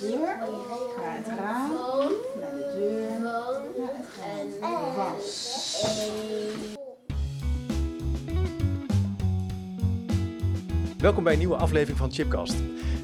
[0.00, 1.70] hier, naar het raam,
[2.34, 3.42] de deur, naar
[4.18, 4.96] het.
[4.96, 5.84] Was.
[10.98, 12.54] Welkom bij een nieuwe aflevering van Chipcast.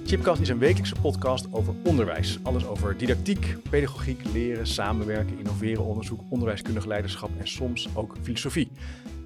[0.07, 2.39] Chipcast is een wekelijkse podcast over onderwijs.
[2.43, 8.71] Alles over didactiek, pedagogiek, leren, samenwerken, innoveren, onderzoek, onderwijskundig leiderschap en soms ook filosofie.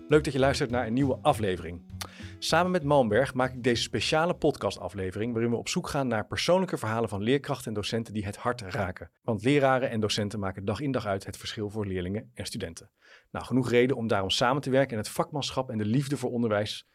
[0.08, 1.80] Leuk dat je luistert naar een nieuwe aflevering.
[2.38, 6.76] Samen met Malmberg maak ik deze speciale podcastaflevering waarin we op zoek gaan naar persoonlijke
[6.78, 9.10] verhalen van leerkrachten en docenten die het hart raken.
[9.22, 12.90] Want leraren en docenten maken dag in dag uit het verschil voor leerlingen en studenten.
[13.30, 16.30] Nou, genoeg reden om daarom samen te werken en het vakmanschap en de liefde voor
[16.30, 16.88] onderwijs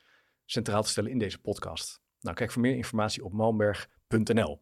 [0.45, 2.01] centraal te stellen in deze podcast.
[2.19, 4.61] Nou, kijk voor meer informatie op malmberg.nl.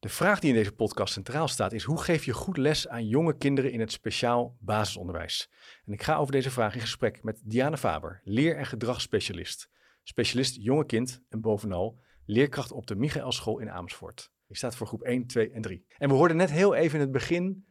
[0.00, 3.06] De vraag die in deze podcast centraal staat is: hoe geef je goed les aan
[3.06, 5.50] jonge kinderen in het speciaal basisonderwijs?
[5.86, 9.70] En ik ga over deze vraag in gesprek met Diana Faber, leer- en gedragsspecialist,
[10.02, 14.30] specialist jonge kind en bovenal leerkracht op de Michaelschool in Amersfoort.
[14.46, 15.86] Die staat voor groep 1, 2 en 3.
[15.98, 17.66] En we hoorden net heel even in het begin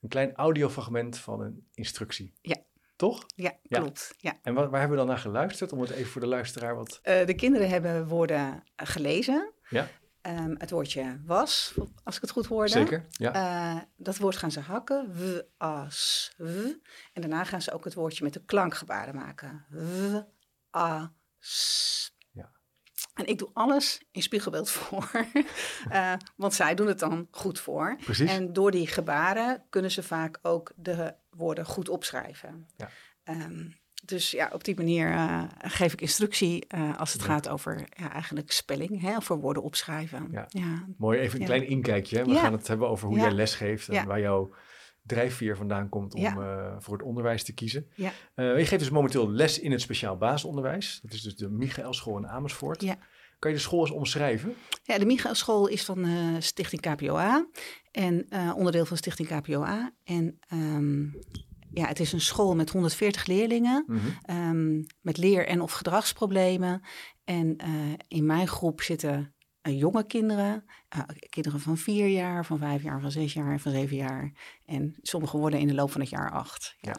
[0.00, 2.34] een klein audiofragment van een instructie.
[2.40, 2.56] Ja.
[2.96, 3.24] Toch?
[3.34, 3.78] Ja, Ja.
[3.80, 4.14] klopt.
[4.18, 4.38] Ja.
[4.42, 5.72] En waar, waar hebben we dan naar geluisterd?
[5.72, 6.98] Om het even voor de luisteraar wat.
[7.02, 9.52] Eh, de kinderen hebben woorden eh, gelezen.
[9.68, 9.88] Ja,
[10.20, 12.68] Ehm, het woordje was, als ik het goed hoorde.
[12.70, 13.06] zeker.
[13.10, 13.32] Ja.
[13.76, 15.14] Eh, dat woord gaan ze hakken.
[15.16, 16.46] W, as, w.
[17.12, 19.64] En daarna gaan ze ook het woordje met de klankgebaren maken.
[19.70, 20.14] W,
[20.76, 21.14] a.
[22.32, 22.50] Ja.
[23.14, 25.10] En ik doe alles in spiegelbeeld voor.
[25.88, 27.96] Eh, want zij doen het dan goed voor.
[28.04, 28.30] Precies.
[28.30, 32.68] En door die gebaren kunnen ze vaak ook de woorden goed opschrijven.
[32.76, 32.90] Ja.
[33.24, 33.68] Ehm,
[34.04, 38.12] dus ja, op die manier eh, geef ik instructie eh, als het gaat over ja,
[38.12, 40.28] eigenlijk spelling, hè, voor woorden opschrijven.
[40.30, 40.46] Ja.
[40.48, 42.18] ja, Mooi, even een klein inkijkje.
[42.18, 42.24] hè.
[42.24, 44.54] We gaan het hebben over hoe jij lesgeeft en waar jouw
[45.06, 46.36] drijfveer vandaan komt om Ja.
[46.36, 47.86] eh, voor het onderwijs te kiezen.
[47.94, 48.12] Ja.
[48.34, 50.98] Eh, je geeft dus momenteel les in het speciaal basisonderwijs.
[51.02, 52.82] Dat is dus de Michaelschool in Amersfoort.
[52.82, 52.98] Ja.
[53.38, 54.54] Kan je de school eens omschrijven?
[54.82, 57.46] Ja, de Michaelschool is van eh, Stichting KPOA
[57.90, 58.26] en
[58.56, 59.92] onderdeel van Stichting KPOA.
[60.04, 61.02] En ehm,
[61.72, 63.98] ja, het is een school met 140 leerlingen Mhm.
[64.22, 66.82] ehm, met leer- en of gedragsproblemen.
[67.24, 67.56] En
[68.08, 69.33] in mijn groep zitten
[69.72, 73.72] jonge kinderen, eh, kinderen van vier jaar, van vijf jaar, van zes jaar en van
[73.72, 74.32] zeven jaar.
[74.64, 76.76] En sommigen worden in de loop van het jaar acht.
[76.80, 76.96] Ja.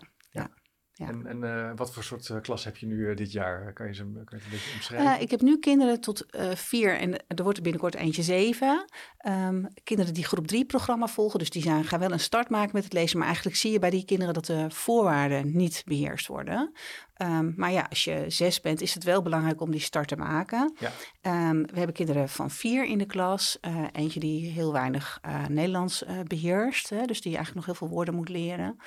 [0.98, 1.08] Ja.
[1.08, 3.74] En, en eh, wat voor soort eh, klas heb je nu eh, dit jaar?
[3.74, 5.22] Kan je, ze, kan je het een beetje omschrijven?
[5.22, 8.86] Ik heb nu kinderen tot vier en er wordt er binnenkort eentje zeven.
[9.18, 12.72] Ehm, kinderen die groep drie programma volgen, dus die zijn, gaan wel een start maken
[12.74, 13.18] met het lezen.
[13.18, 16.72] Maar eigenlijk zie je bij die kinderen dat de voorwaarden niet beheerst worden.
[17.14, 20.16] Ehm, maar ja, als je zes bent, is het wel belangrijk om die start te
[20.16, 20.76] maken.
[20.80, 20.92] Ja.
[21.22, 23.60] Ehm, we hebben kinderen van vier in de klas.
[23.92, 28.16] Eentje die heel weinig Nederlands eh, beheerst, hè, dus die eigenlijk nog heel veel woorden
[28.16, 28.80] moet leren.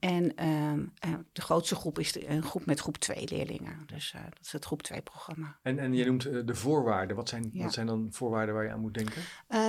[0.00, 3.82] En ehm, eh, de grootste groep is de, een groep met groep 2 leerlingen.
[3.86, 5.56] Dus eh, dat is het groep 2 programma.
[5.62, 7.16] En, en je noemt eh, de voorwaarden.
[7.16, 7.62] Wat zijn, Ja.
[7.64, 9.22] wat zijn dan voorwaarden waar je aan moet denken?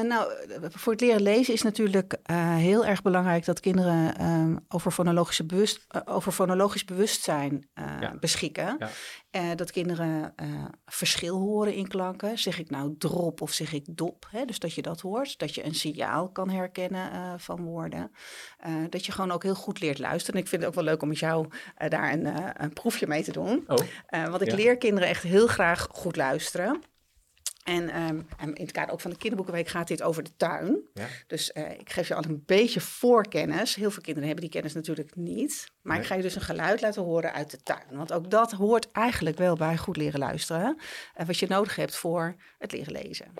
[0.07, 0.31] Nou,
[0.69, 2.17] voor het leren lezen is natuurlijk
[2.57, 8.15] heel erg belangrijk dat kinderen ehm, over, fonologische bewust, over fonologisch bewustzijn Ja.
[8.19, 8.75] beschikken.
[8.79, 8.89] Ja.
[9.31, 10.47] Eh, dat kinderen eh,
[10.85, 12.37] verschil horen in klanken.
[12.37, 14.27] Zeg ik nou drop of zeg ik dop?
[14.29, 14.45] Hè?
[14.45, 15.39] Dus dat je dat hoort.
[15.39, 18.11] Dat je een signaal kan herkennen eh, van woorden.
[18.89, 20.35] Dat je gewoon ook heel goed leert luisteren.
[20.35, 21.47] En ik vind het ook wel leuk om met jou
[21.87, 22.27] daar een,
[22.63, 23.63] een proefje mee te doen.
[23.67, 23.77] Oh,
[24.07, 24.55] want ik Ja.
[24.55, 26.81] leer kinderen echt heel graag goed luisteren.
[27.63, 30.81] En, ehm, en in het kader ook van de kinderboekenweek gaat dit over de tuin.
[30.94, 31.07] ja.
[31.27, 33.75] Dus eh, ik geef je al een beetje voorkennis.
[33.75, 35.72] Heel veel kinderen hebben die kennis natuurlijk niet.
[35.81, 36.01] Maar Nee.
[36.01, 37.85] ik ga je dus een geluid laten horen uit de tuin.
[37.89, 40.77] Want ook dat hoort eigenlijk wel bij goed leren luisteren.
[41.13, 43.33] En wat je nodig hebt voor het leren lezen.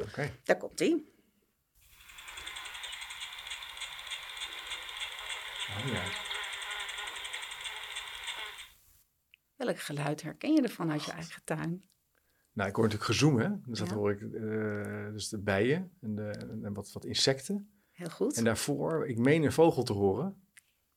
[0.00, 0.30] Oké.
[0.44, 1.10] Daar komt ie.
[5.78, 6.02] Oh, ja.
[9.56, 11.84] Welk geluid herken je ervan uit je eigen tuin?
[12.52, 13.48] Nou, ik hoor natuurlijk gezoem, hè?
[13.66, 13.94] Dus dat Ja.
[13.94, 16.28] hoor ik, eh, dus de bijen en, de,
[16.62, 17.70] en wat, wat insecten.
[17.92, 18.36] Heel goed.
[18.36, 20.46] En daarvoor, ik meen een vogel te horen.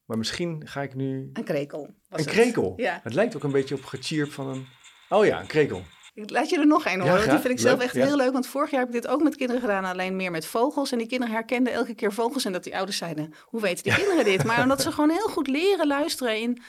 [0.06, 1.30] Maar misschien ga ik nu...
[1.34, 1.84] Een krekel.
[1.84, 2.26] Een het.
[2.26, 2.74] krekel?
[2.76, 3.00] Ja.
[3.04, 4.66] Het lijkt ook een beetje op gechirp van een...
[5.10, 5.82] Oh ja, een krekel.
[6.14, 7.16] Laat je er nog een Ja, horen.
[7.16, 8.06] want die vind ik zelf Leuk, echt ja.
[8.06, 8.32] heel leuk.
[8.32, 9.86] Want vorig jaar heb ik dit ook met kinderen gedaan.
[9.86, 10.92] Alleen meer met vogels.
[10.92, 12.46] En die kinderen herkenden elke keer vogels.
[12.46, 14.44] En dat die ouders zeiden, hoe weten die kinderen dit?
[14.44, 16.62] Maar omdat ze gewoon heel goed leren luisteren in...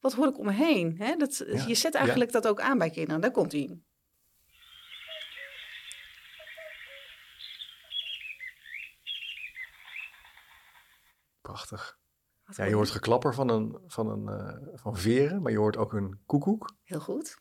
[0.00, 0.94] Wat hoor ik om me heen?
[0.98, 1.16] Hè?
[1.16, 3.20] Dat, Ja, Je zet eigenlijk dat ook aan bij kinderen.
[3.20, 3.78] Daar komt hij.
[11.46, 11.98] Prachtig.
[12.56, 15.92] Ja, je hoort geklapper van, een, van, een, eh, van veren, maar je hoort ook
[15.92, 16.76] een koekoek.
[16.82, 17.38] Heel goed.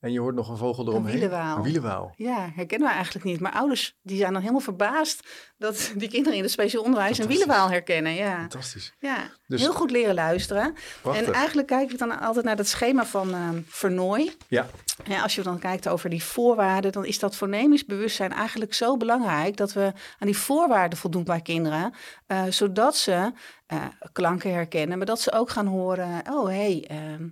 [0.00, 1.12] En je hoort nog een vogel eromheen.
[1.12, 1.56] wielenwaal.
[1.56, 2.12] Een wielenwaal.
[2.16, 3.40] Ja, herkennen we eigenlijk niet.
[3.40, 7.26] Maar ouders die zijn dan helemaal verbaasd dat die kinderen in het speciaal onderwijs een
[7.26, 8.14] wielenwaal herkennen.
[8.14, 8.94] Ja, Fantastisch.
[8.98, 9.16] ja.
[9.46, 10.74] Dus- heel goed leren luisteren.
[11.02, 11.26] Prachtig.
[11.26, 14.32] En eigenlijk kijk ik dan altijd naar dat schema van ehm Vernooy.
[14.48, 14.66] Ja,
[15.04, 18.96] Ja, als je dan kijkt over die voorwaarden, dan is dat fonemisch bewustzijn eigenlijk zo
[18.96, 21.92] belangrijk dat we aan die voorwaarden voldoen bij kinderen,
[22.26, 23.32] eh, zodat ze
[23.66, 27.28] eh, klanken herkennen, maar dat ze ook gaan horen, oh hé, hey, ehm,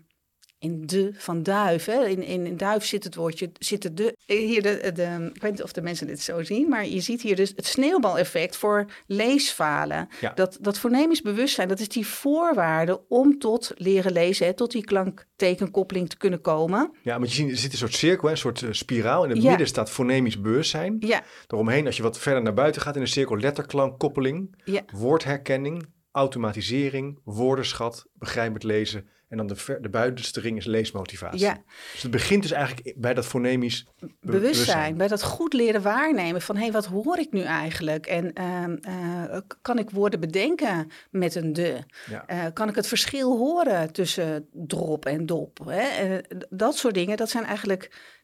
[0.58, 4.16] in de van duif, hè, in, in, in duif zit het woordje, zit het de,
[4.26, 7.22] hier de, de, ik weet niet of de mensen dit zo zien, maar je ziet
[7.22, 10.08] hier dus het sneeuwbaleffect voor leesfalen.
[10.20, 10.32] Ja.
[10.34, 14.84] Dat, dat fonemisch bewustzijn, dat is die voorwaarde om tot leren lezen, hè, tot die
[14.84, 16.90] klanktekenkoppeling te kunnen komen.
[17.02, 19.24] ja maar je ziet, er zit een soort cirkel, hè, een soort eh, spiraal.
[19.24, 19.48] In het Ja.
[19.48, 20.96] midden staat fonemisch bewustzijn.
[20.98, 24.82] Ja, Daaromheen, als je wat verder naar buiten gaat in de cirkel, letterklankkoppeling, ja.
[24.92, 29.08] woordherkenning, automatisering, woordenschat, begrijpend lezen.
[29.28, 31.40] En dan de, ver, de buitenste ring is leesmotivatie.
[31.40, 31.62] Ja,
[31.92, 36.42] Dus het begint dus eigenlijk bij dat fonemisch be- bewustzijn, bij dat goed leren waarnemen
[36.42, 38.06] van hé, hey, wat hoor ik nu eigenlijk?
[38.06, 41.78] En ehm, eh, kan ik woorden bedenken met een de?
[42.10, 42.26] Ja.
[42.26, 45.58] Eh, kan ik het verschil horen tussen drop en dop?
[45.64, 45.80] Hè?
[45.80, 48.14] Eh, dat soort dingen, dat zijn eigenlijk...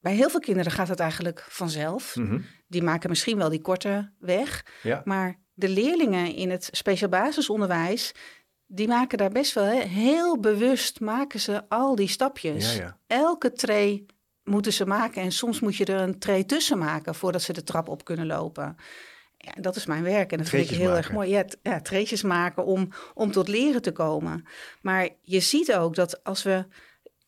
[0.00, 2.16] Bij heel veel kinderen gaat het eigenlijk vanzelf.
[2.16, 2.40] Mhm.
[2.66, 4.64] Die maken misschien wel die korte weg.
[4.82, 5.02] Ja.
[5.04, 8.12] Maar de leerlingen in het speciaal basisonderwijs...
[8.70, 11.00] die maken daar best wel hè, heel bewust...
[11.00, 12.96] maken ze al die stapjes Ja, ja.
[13.06, 14.06] elke tray
[14.44, 15.22] moeten ze maken.
[15.22, 18.26] En soms moet je er een tray tussen maken voordat ze de trap op kunnen
[18.26, 18.76] lopen.
[19.36, 21.30] Ja, dat is mijn werk en dat vind ik heel erg mooi.
[21.30, 24.44] Ja, ja treetjes maken om, om tot leren te komen.
[24.80, 26.64] Maar je ziet ook dat als we,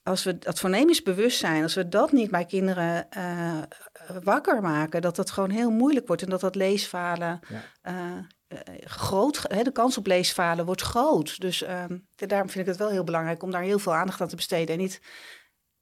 [0.03, 3.59] als we dat voornemens bewustzijn, als we dat niet bij kinderen eh,
[4.23, 7.63] wakker maken, dat dat gewoon heel moeilijk wordt en dat dat leesfalen Ja.
[7.83, 8.19] eh,
[8.85, 11.41] groot, hè, de kans op leesfalen wordt groot.
[11.41, 14.29] Dus ehm, daarom vind ik het wel heel belangrijk om daar heel veel aandacht aan
[14.29, 14.75] te besteden.
[14.75, 15.01] En niet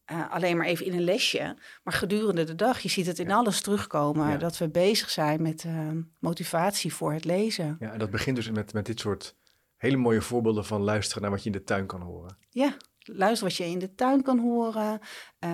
[0.04, 2.78] eh, alleen maar even in een lesje, maar gedurende de dag.
[2.80, 4.36] Je ziet het in alles terugkomen Ja.
[4.36, 7.76] dat we bezig zijn met ehm, motivatie voor het lezen.
[7.80, 9.34] Ja, en dat begint dus met, met dit soort
[9.76, 12.38] hele mooie voorbeelden van luisteren naar wat je in de tuin kan horen.
[12.50, 12.76] Ja,
[13.12, 14.98] luister wat je in de tuin kan horen.
[15.38, 15.50] eh,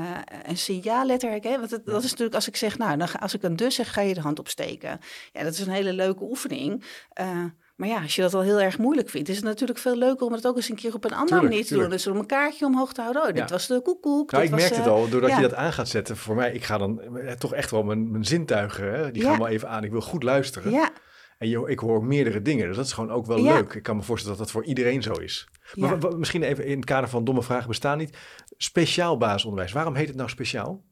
[0.47, 1.59] een signaalletter herkennen.
[1.61, 3.75] Want het- dat is natuurlijk als ik zeg, nou, dan ga, als ik een dus
[3.75, 4.99] zeg, ga je de hand opsteken.
[5.33, 6.85] Ja, dat is een hele leuke oefening.
[7.09, 7.45] Eh,
[7.77, 10.27] maar ja, als je dat al heel erg moeilijk vindt, is het natuurlijk veel leuker
[10.27, 11.89] om het ook eens een keer op een andere Tuurlijk, manier te tuurlijk.
[11.89, 11.99] doen.
[11.99, 13.23] Dus om een kaartje omhoog te houden.
[13.23, 13.47] Oh, dit Ja.
[13.47, 14.31] was de koekoek.
[14.31, 15.37] Nou, ik was, merk het eh, al, doordat ja.
[15.37, 16.17] je dat aan gaat zetten.
[16.17, 19.29] Voor mij, ik ga dan eh, toch echt wel mijn, mijn zintuigen, hè, die Ja.
[19.31, 19.85] gaan wel even aan.
[19.85, 20.73] Ik wil goed luisteren.
[20.73, 20.91] Ja,
[21.39, 23.55] En je, ik hoor meerdere dingen, dus dat is gewoon ook wel Ja.
[23.55, 23.73] leuk.
[23.75, 25.49] Ik kan me voorstellen dat dat voor iedereen zo is.
[25.75, 26.17] Maar Ja.
[26.17, 28.17] misschien even in het kader van domme vragen bestaan niet.
[28.57, 30.85] Speciaal basisonderwijs, waarom heet het nou speciaal?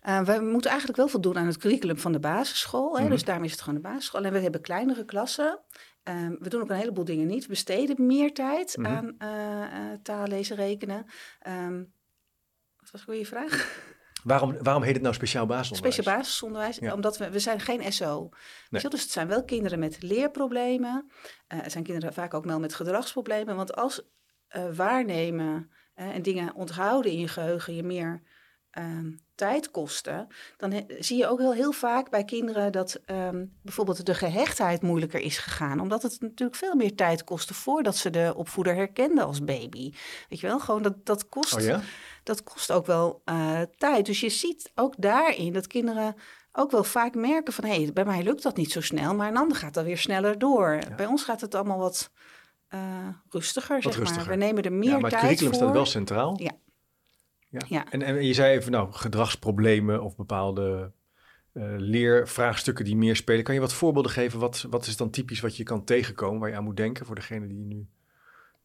[0.00, 2.96] Eh, we moeten eigenlijk wel voldoen aan het curriculum van de basisschool.
[2.96, 3.02] Hè?
[3.02, 3.10] Mhm.
[3.10, 4.24] Dus daarom is het gewoon de basisschool.
[4.24, 5.60] En we hebben kleinere klassen.
[6.02, 7.42] Ehm, we doen ook een heleboel dingen niet.
[7.42, 8.86] We besteden meer tijd Mhm.
[8.86, 11.06] aan eh eh, taal, lezen, rekenen.
[11.40, 11.82] Ehm,
[12.80, 13.84] wat was weer je vraag?
[14.26, 15.94] Waarom, waarom heet het nou speciaal basisonderwijs?
[15.94, 16.76] Speciaal basisonderwijs.
[16.76, 16.94] Ja.
[16.94, 18.28] Omdat we, we zijn geen SO.
[18.68, 21.10] Je, Dus het zijn wel kinderen met leerproblemen.
[21.46, 23.56] Eh het zijn kinderen vaak ook wel met gedragsproblemen.
[23.56, 24.02] Want als
[24.48, 28.22] eh, waarnemen eh, en dingen onthouden in je geheugen je meer
[28.70, 33.44] ehm, tijd kosten, dan he- zie je ook heel, heel vaak bij kinderen dat ehm,
[33.62, 35.80] bijvoorbeeld de gehechtheid moeilijker is gegaan.
[35.80, 39.92] Omdat het natuurlijk veel meer tijd kostte voordat ze de opvoeder herkenden als baby.
[40.28, 41.80] Weet je wel, gewoon dat, dat kost Oh ja?
[42.22, 44.06] dat kost ook wel eh, tijd.
[44.06, 46.14] Dus je ziet ook daarin dat kinderen
[46.52, 47.64] ook wel vaak merken van...
[47.64, 49.98] hé, hey, bij mij lukt dat niet zo snel, maar een ander gaat dan weer
[49.98, 50.78] sneller door.
[50.96, 52.10] Bij ons gaat het allemaal wat
[52.68, 52.80] eh,
[53.30, 54.26] rustiger, zeg rustiger.
[54.26, 54.38] maar.
[54.38, 55.62] We nemen er meer ja, maar het tijd curriculum voor.
[55.62, 56.34] staat wel centraal.
[56.42, 56.52] Ja.
[57.48, 57.60] Ja.
[57.68, 57.90] Ja.
[57.90, 60.92] En, en je zei even, nou, gedragsproblemen of bepaalde
[61.52, 63.44] eh, leervraagstukken die meer spelen.
[63.44, 64.38] Kan je wat voorbeelden geven?
[64.38, 67.14] Wat, wat is dan typisch wat je kan tegenkomen, waar je aan moet denken voor
[67.14, 67.86] degene die nu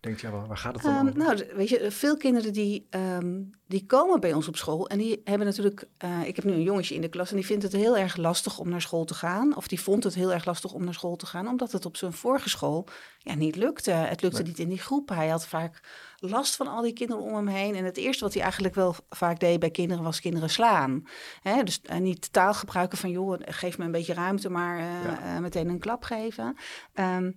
[0.02, 3.42] denkt, ja, waar, waar gaat het dan Ehm, nou, weet je, veel kinderen die, ehm,
[3.68, 5.84] die komen bij ons op school en die hebben natuurlijk...
[5.98, 8.16] eh, ik heb nu een jongetje in de klas en die vindt het heel erg
[8.18, 9.56] lastig om naar school te gaan.
[9.56, 11.98] Of die vond het heel erg lastig om naar school te gaan, omdat het op
[11.98, 13.92] zijn vorige school ja, niet lukte.
[13.92, 14.48] Het lukte Nee.
[14.48, 15.10] niet in die groep.
[15.10, 15.84] Hij had vaak
[16.18, 17.76] last van al die kinderen om hem heen.
[17.76, 21.04] En het eerste wat hij eigenlijk wel vaak deed bij kinderen was kinderen slaan.
[21.42, 21.64] Hè?
[21.64, 25.20] Dus eh, niet taal gebruiken van, joh, geef me een beetje ruimte, maar eh, Ja.
[25.36, 26.56] eh, meteen een klap geven.
[26.94, 27.32] Ehm,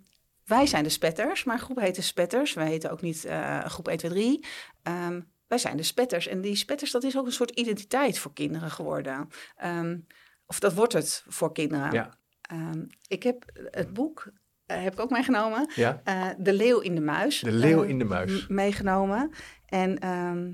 [0.44, 2.52] wij zijn de spetters, maar groep heet de spetters.
[2.52, 4.44] Wij heten ook niet eh, groep 1, 2, 3.
[4.82, 6.26] Ehm, wij zijn de spetters.
[6.26, 9.28] En die spetters, dat is ook een soort identiteit voor kinderen geworden.
[9.56, 9.98] Ehm,
[10.46, 11.92] of dat wordt het voor kinderen.
[11.92, 12.18] Ja.
[12.40, 14.32] Ehm, ik heb het boek,
[14.66, 15.70] eh, heb ik ook meegenomen.
[15.74, 17.40] Ja, eh, de Leeuw in de Muis.
[17.40, 18.46] de leeuw in de muis.
[18.46, 19.30] meegenomen.
[19.66, 20.52] En ehm,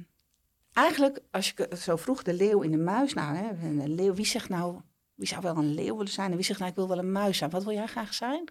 [0.73, 3.15] eigenlijk, als je het zo vroeg, de leeuw in de muis.
[3.15, 4.81] Nou, hè, een leeuw, wie zegt nou,
[5.15, 6.31] wie zou wel een leeuw willen zijn?
[6.31, 7.51] En wie zegt nou, ik wil wel een muis zijn?
[7.51, 8.51] Wat wil jij graag zijn?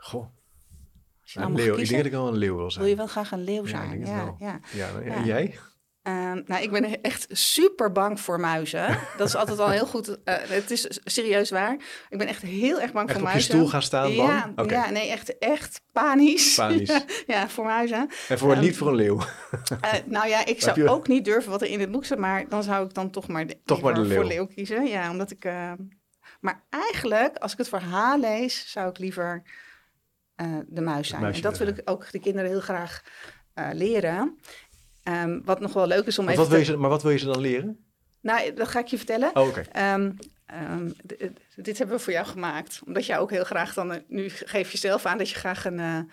[0.00, 0.26] Goh,
[1.34, 1.76] nou leeuw.
[1.76, 2.82] Ik denk dat ik wel een leeuw wil zijn.
[2.84, 4.00] wil je wel graag een leeuw Ja, zijn?
[4.00, 4.36] het Ja, wel.
[4.38, 4.60] ja.
[4.72, 5.24] Ja, en Ja.
[5.24, 5.58] jij?
[6.02, 8.98] Ehm, nou, ik ben echt super bang voor muizen.
[9.18, 10.22] Dat is altijd al heel goed.
[10.24, 11.72] eh, het is serieus waar.
[12.08, 13.54] Ik ben echt heel erg bang Echt voor op je muizen.
[13.54, 14.28] stoel gaan staan, bang?
[14.56, 16.54] Ja, ja, nee, echt, echt panisch.
[16.54, 16.88] Panisch.
[16.88, 17.04] Ja,
[17.34, 18.08] ja, voor muizen.
[18.28, 19.18] En voor, Ehm, niet voor een leeuw.
[19.80, 22.48] Eh, nou ja, ik zou ook niet durven wat er in het boek staat, maar
[22.48, 24.36] dan zou ik dan toch maar, de, Toch maar de liever voor leeuw.
[24.38, 24.86] leeuw kiezen.
[24.86, 25.44] Ja, omdat ik.
[25.44, 25.72] eh,
[26.40, 29.42] maar eigenlijk, als ik het verhaal lees, zou ik liever
[30.40, 31.24] eh, de muis zijn.
[31.24, 33.02] en dat wil ik ook de kinderen heel graag
[33.54, 34.38] eh, leren.
[35.02, 36.40] Ehm, wat nog wel leuk is om even.
[36.40, 37.84] wat wil je ze, maar wat wil je ze dan leren?
[38.20, 39.30] Nou, dat ga ik je vertellen.
[39.36, 39.60] Oh, oké.
[39.72, 40.10] Ehm,
[40.46, 40.90] ehm,
[41.56, 42.80] dit hebben we voor jou gemaakt.
[42.86, 43.92] Omdat jij ook heel graag dan...
[43.92, 46.10] eh, nu geef je zelf aan dat je graag een,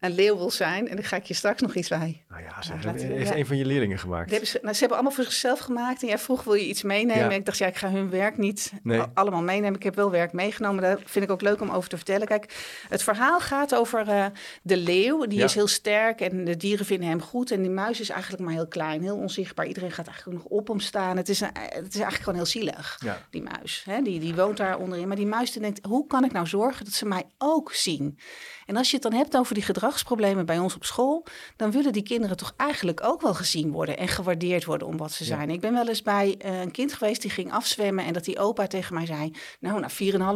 [0.00, 0.88] een leeuw wil zijn.
[0.88, 2.24] En daar ga ik je straks nog iets bij.
[2.28, 3.36] Nou ja, ze Ja, hebben- heeft ja.
[3.36, 4.30] een van je leerlingen Dat gemaakt.
[4.30, 6.02] hebben ze, nou, ze hebben allemaal voor zichzelf gemaakt.
[6.02, 7.16] En jij vroeg, wil je iets meenemen?
[7.24, 7.30] Ja.
[7.30, 9.00] En ik dacht, ja, ik ga hun werk niet Nee.
[9.14, 9.74] allemaal meenemen.
[9.76, 10.82] Ik heb wel werk meegenomen.
[10.82, 12.26] Daar vind ik ook leuk om over te vertellen.
[12.26, 12.54] Kijk,
[12.88, 14.26] het verhaal gaat over eh,
[14.62, 15.26] de leeuw.
[15.26, 15.44] Die Ja.
[15.44, 17.50] is heel sterk en de dieren vinden hem goed.
[17.50, 19.66] En die muis is eigenlijk maar heel klein, heel onzichtbaar.
[19.66, 21.16] Iedereen gaat eigenlijk nog op hem staan.
[21.16, 22.98] Het is, een- het is eigenlijk gewoon heel zielig,
[23.30, 23.82] die muis.
[23.84, 24.02] Hè?
[24.02, 25.06] Die, die woont daar onderin.
[25.08, 28.18] Maar die muis die denkt, hoe kan ik nou zorgen dat ze mij ook zien?
[28.68, 31.24] En als je het dan hebt over die gedragsproblemen bij ons op school,
[31.56, 35.12] dan willen die kinderen toch eigenlijk ook wel gezien worden en gewaardeerd worden om wat
[35.12, 35.28] ze Ja.
[35.36, 35.50] zijn.
[35.50, 38.38] Ik ben wel eens bij eh, een kind geweest die ging afzwemmen en dat die
[38.38, 39.90] opa tegen mij zei: Nou, na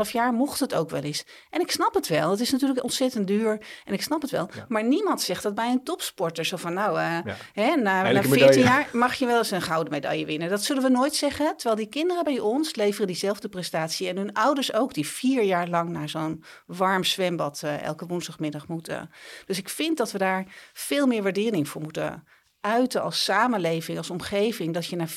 [0.04, 1.24] 4,5 jaar mocht het ook wel eens.
[1.50, 2.30] En ik snap het wel.
[2.30, 4.48] Het is natuurlijk ontzettend duur en ik snap het wel.
[4.54, 4.64] Ja.
[4.68, 6.44] Maar niemand zegt dat bij een topsporter.
[6.44, 7.36] Zo van: Nou, eh, Ja.
[7.52, 8.64] hè, na, na Eindelijk een 14 medaille.
[8.82, 10.48] jaar mag je wel eens een gouden medaille winnen.
[10.48, 11.52] Dat zullen we nooit zeggen.
[11.56, 14.08] Terwijl die kinderen bij ons leveren diezelfde prestatie.
[14.08, 18.68] En hun ouders ook, die vier jaar lang naar zo'n warm zwembad eh, elke woensdagmiddag
[18.68, 19.10] moeten.
[19.46, 22.24] Dus ik vind dat we daar veel meer waardering voor moeten
[22.60, 24.74] uiten als samenleving, als omgeving.
[24.74, 25.08] Dat je na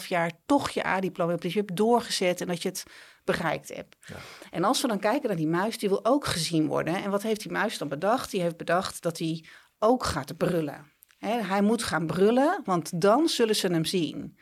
[0.00, 1.42] 4,5 jaar toch je A-diploma hebt.
[1.42, 2.84] Dus je hebt doorgezet en dat je het
[3.24, 3.96] bereikt hebt.
[4.06, 4.16] Ja.
[4.50, 7.02] En als we dan kijken naar die muis, die wil ook gezien worden.
[7.02, 8.30] En wat heeft die muis dan bedacht?
[8.30, 9.44] Die heeft bedacht dat hij
[9.78, 10.92] ook gaat brullen.
[11.18, 14.38] Hè, hij moet gaan brullen, want dan zullen ze hem zien.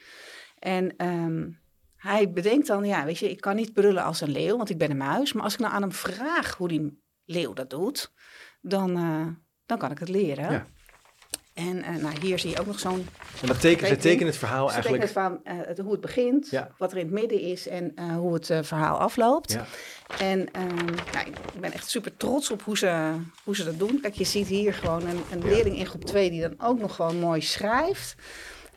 [0.59, 1.51] En ehm,
[1.97, 4.79] hij bedenkt dan, ja, weet je, ik kan niet brullen als een leeuw, want ik
[4.79, 5.33] ben een muis.
[5.33, 8.13] Maar als ik nou aan hem vraag hoe die leeuw dat doet,
[8.61, 9.27] dan, eh,
[9.67, 10.51] dan kan ik het leren.
[10.53, 10.67] Ja.
[11.55, 13.07] En eh, nou, hier zie je ook nog zo'n
[13.41, 15.03] En dat teken, ze tekenen het verhaal ze eigenlijk.
[15.05, 16.71] tekenen van eh, het- hoe het begint, Ja.
[16.79, 19.53] wat er in het midden is en eh, hoe het eh, verhaal afloopt.
[19.53, 19.65] Ja.
[20.19, 20.75] En ehm,
[21.13, 23.15] nou, ik ben echt super trots op hoe ze,
[23.45, 24.01] hoe ze dat doen.
[24.01, 25.47] Kijk, je ziet hier gewoon een, een Ja.
[25.47, 28.15] leerling in groep 2 die dan ook nog gewoon mooi schrijft.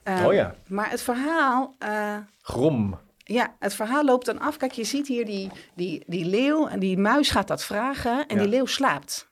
[0.04, 0.56] Ehm, Oh ja.
[0.68, 3.00] Maar het verhaal, eh, Grom.
[3.28, 4.58] Ja, het verhaal loopt dan af.
[4.58, 8.36] Kijk, je ziet hier die, die, die leeuw en die muis gaat dat vragen en
[8.36, 8.42] Ja.
[8.42, 9.28] die leeuw slaapt.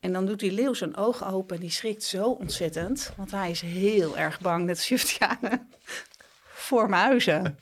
[0.00, 3.12] En dan doet die leeuw zijn ogen open en die schrikt zo ontzettend.
[3.16, 5.66] Want hij is heel erg bang, net als Juftiane,
[6.66, 7.58] voor muizen.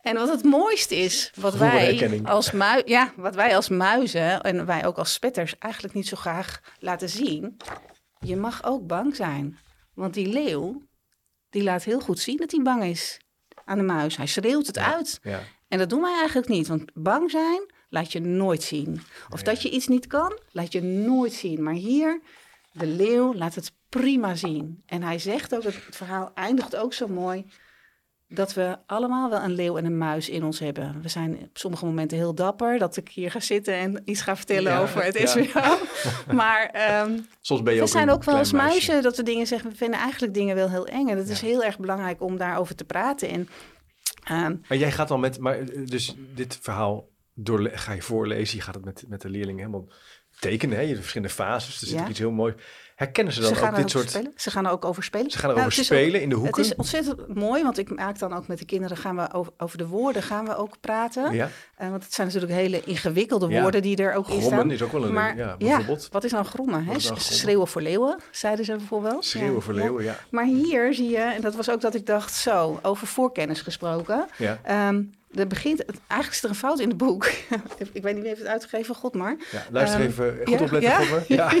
[0.00, 4.66] En wat het mooiste is, wat wij, als mui, ja, wat wij als muizen en
[4.66, 7.56] wij ook als spetters eigenlijk niet zo graag laten zien.
[8.20, 9.58] Je mag ook bang zijn.
[9.94, 10.82] Want die leeuw,
[11.50, 13.20] die laat heel goed zien dat hij bang is
[13.64, 14.16] aan de muis.
[14.16, 14.94] Hij schreeuwt het Ja.
[14.94, 15.20] uit.
[15.22, 15.40] Ja.
[15.68, 19.00] En dat doen wij eigenlijk niet, want bang zijn laat je nooit zien.
[19.30, 21.62] Of dat je iets niet kan, laat je nooit zien.
[21.62, 22.20] Maar hier,
[22.72, 24.82] de leeuw laat het prima zien.
[24.86, 27.44] En hij zegt ook, het verhaal eindigt ook zo mooi,
[28.34, 30.98] dat we allemaal wel een leeuw en een muis in ons hebben.
[31.02, 34.36] We zijn op sommige momenten heel dapper, dat ik hier ga zitten en iets ga
[34.36, 35.26] vertellen Ja, over het ja.
[35.26, 35.78] SWO.
[36.34, 39.46] maar ehm, Soms ben je we ook zijn ook wel als muizen dat we dingen
[39.46, 39.70] zeggen.
[39.70, 41.08] We vinden eigenlijk dingen wel heel eng.
[41.08, 43.28] En het is heel erg belangrijk om daarover te praten.
[43.28, 43.48] En
[44.24, 48.56] ehm, Maar jij gaat dan met, maar eh, dus dit verhaal door, ga je voorlezen,
[48.56, 49.88] je gaat het met, met de leerlingen helemaal
[50.38, 50.80] tekenen, hè?
[50.80, 52.54] je hebt verschillende fases, er zit iets heel mooi.
[53.02, 54.32] Herkennen ze dan ze ook er dit soort, over spelen.
[54.36, 55.30] Ze gaan er ook over spelen.
[55.30, 56.62] ze gaan Nou, het is ook- spelen in de hoeken?
[56.62, 59.52] Het is ontzettend mooi, want ik maak dan ook met de kinderen gaan we over,
[59.58, 61.32] over de woorden gaan we ook praten.
[61.34, 63.62] ja, Eh, want het zijn natuurlijk hele ingewikkelde Ja.
[63.62, 64.70] woorden die er ook in grommen staan.
[64.70, 66.08] is ook wel een, Maar ja, bijvoorbeeld.
[66.10, 66.84] wat is nou grommen?
[66.84, 66.94] Hè?
[66.94, 67.20] Is nou grommen?
[67.38, 69.24] Schreeuwen voor leeuwen, zeiden ze bijvoorbeeld.
[69.24, 70.16] Schreeuwen voor leeuwen, ja.
[70.30, 74.26] Maar hier zie je, en dat was ook dat ik dacht, zo, over voorkennis gesproken.
[74.38, 74.58] ja.
[75.34, 77.24] Er begint, eigenlijk is er een fout in het boek.
[77.92, 79.36] ik weet niet wie heeft het uitgegeven, God maar.
[79.52, 79.66] ja.
[79.70, 81.52] Luister Ehm, even, goed ja, opletten, ja.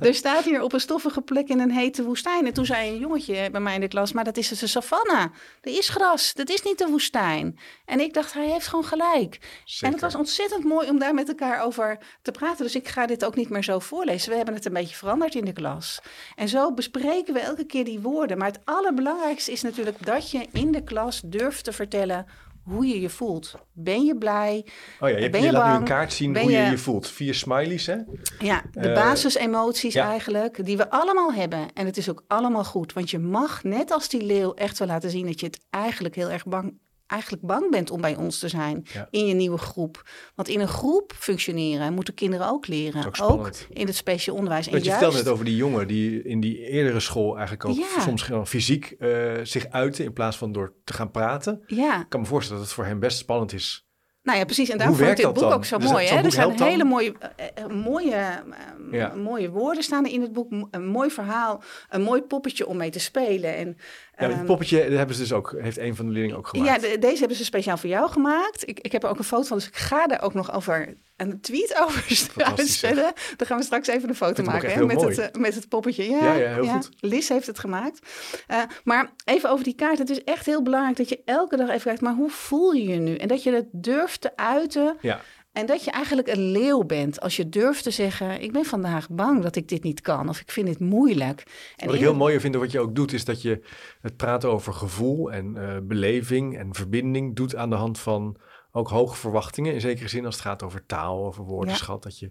[0.00, 2.46] Er staat hier op een stoffige plek in een hete woestijn.
[2.46, 4.68] En toen zei een jongetje bij mij in de klas, maar dat is dus een
[4.68, 5.30] savanne.
[5.60, 7.58] Er is gras, dat is niet de woestijn.
[7.84, 9.38] En ik dacht, hij heeft gewoon gelijk.
[9.80, 12.64] En het was ontzettend mooi om daar met elkaar over te praten.
[12.64, 14.30] Dus ik ga dit ook niet meer zo voorlezen.
[14.30, 16.00] We hebben het een beetje veranderd in de klas.
[16.34, 18.38] En zo bespreken we elke keer die woorden.
[18.38, 22.26] Maar het allerbelangrijkste is natuurlijk dat je in de klas durft te vertellen
[22.66, 23.54] hoe je je voelt.
[23.72, 24.66] Ben je blij?
[25.00, 26.70] Oh ja, je, Ben je je laat nu een kaart zien Ben hoe je je-
[26.70, 27.08] je voelt.
[27.08, 27.96] Vier smileys, hè?
[28.38, 30.08] Ja, de Eh, basisemoties ja.
[30.10, 31.72] eigenlijk, die we allemaal hebben.
[31.74, 34.88] En het is ook allemaal goed, want je mag net als die leeuw echt wel
[34.88, 38.38] laten zien dat je het eigenlijk heel erg bang eigenlijk bang bent om bij ons
[38.38, 39.08] te zijn Ja.
[39.10, 40.02] in je nieuwe groep.
[40.34, 43.12] Want in een groep functioneren moeten kinderen ook leren.
[43.22, 44.66] Ook in het speciaal onderwijs.
[44.66, 47.64] En Want je juist, vertelde net over die jongen die in die eerdere school eigenlijk
[47.64, 48.00] ook Ja.
[48.00, 51.62] soms gewoon fysiek eh, zich uitte in plaats van door te gaan praten.
[51.66, 53.80] Ja, Ik kan me voorstellen dat het voor hem best spannend is.
[54.22, 54.68] nou ja, precies.
[54.68, 55.52] En daarom vond dit boek dan?
[55.52, 56.06] ook zo Dus mooi.
[56.06, 56.16] Hè?
[56.22, 56.68] Er zijn dan?
[56.68, 58.42] hele mooie, eh, eh, mooie,
[58.90, 59.14] Ja.
[59.14, 60.52] mooie woorden staan er in het boek.
[60.70, 63.56] Een mooi verhaal, een mooi poppetje om mee te spelen.
[63.56, 63.76] En,
[64.18, 66.46] Ja, ehm, het poppetje dat hebben ze dus ook, heeft een van de leerlingen ook
[66.46, 66.82] gemaakt.
[66.82, 68.68] Ja, de- deze hebben ze speciaal voor jou gemaakt.
[68.68, 70.94] Ik, ik heb er ook een foto van, dus ik ga daar ook nog over
[71.16, 72.04] een tweet over
[72.36, 73.12] uitstellen.
[73.36, 75.08] Dan gaan we straks even een foto maken hè, met, mooi.
[75.20, 76.10] het, eh, met het poppetje.
[76.10, 76.88] Ja, Ja, ja, heel goed.
[77.00, 77.98] Liz heeft het gemaakt.
[78.46, 79.98] Eh, maar even over die kaart.
[79.98, 82.84] Het is echt heel belangrijk dat je elke dag even kijkt, maar hoe voel je
[82.84, 83.16] je nu?
[83.16, 84.96] En dat je het durft te uiten.
[85.00, 85.20] Ja.
[85.56, 89.08] En dat je eigenlijk een leeuw bent als je durft te zeggen: Ik ben vandaag
[89.10, 91.42] bang dat ik dit niet kan, of ik vind dit moeilijk.
[91.76, 93.62] En Wat ik heel het- mooi vind wat je ook doet, is dat je
[94.00, 98.36] het praten over gevoel en eh, beleving en verbinding doet aan de hand van
[98.72, 99.74] ook hoge verwachtingen.
[99.74, 102.30] In zekere zin als het gaat over taal, over woordenschat, dat je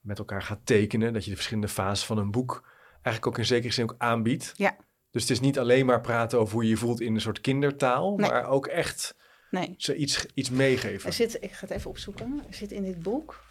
[0.00, 3.44] met elkaar gaat tekenen, dat je de verschillende fases van een boek eigenlijk ook in
[3.44, 4.52] zekere zin ook aanbiedt.
[4.56, 4.76] Ja.
[5.10, 7.40] Dus het is niet alleen maar praten over hoe je je voelt in een soort
[7.40, 8.30] kindertaal, Nee.
[8.30, 9.16] maar ook echt
[9.54, 9.74] Nee.
[9.78, 11.06] ze iets, iets meegeven.
[11.06, 12.42] Er zit, ik ga het even opzoeken.
[12.48, 13.44] Er zit in dit boek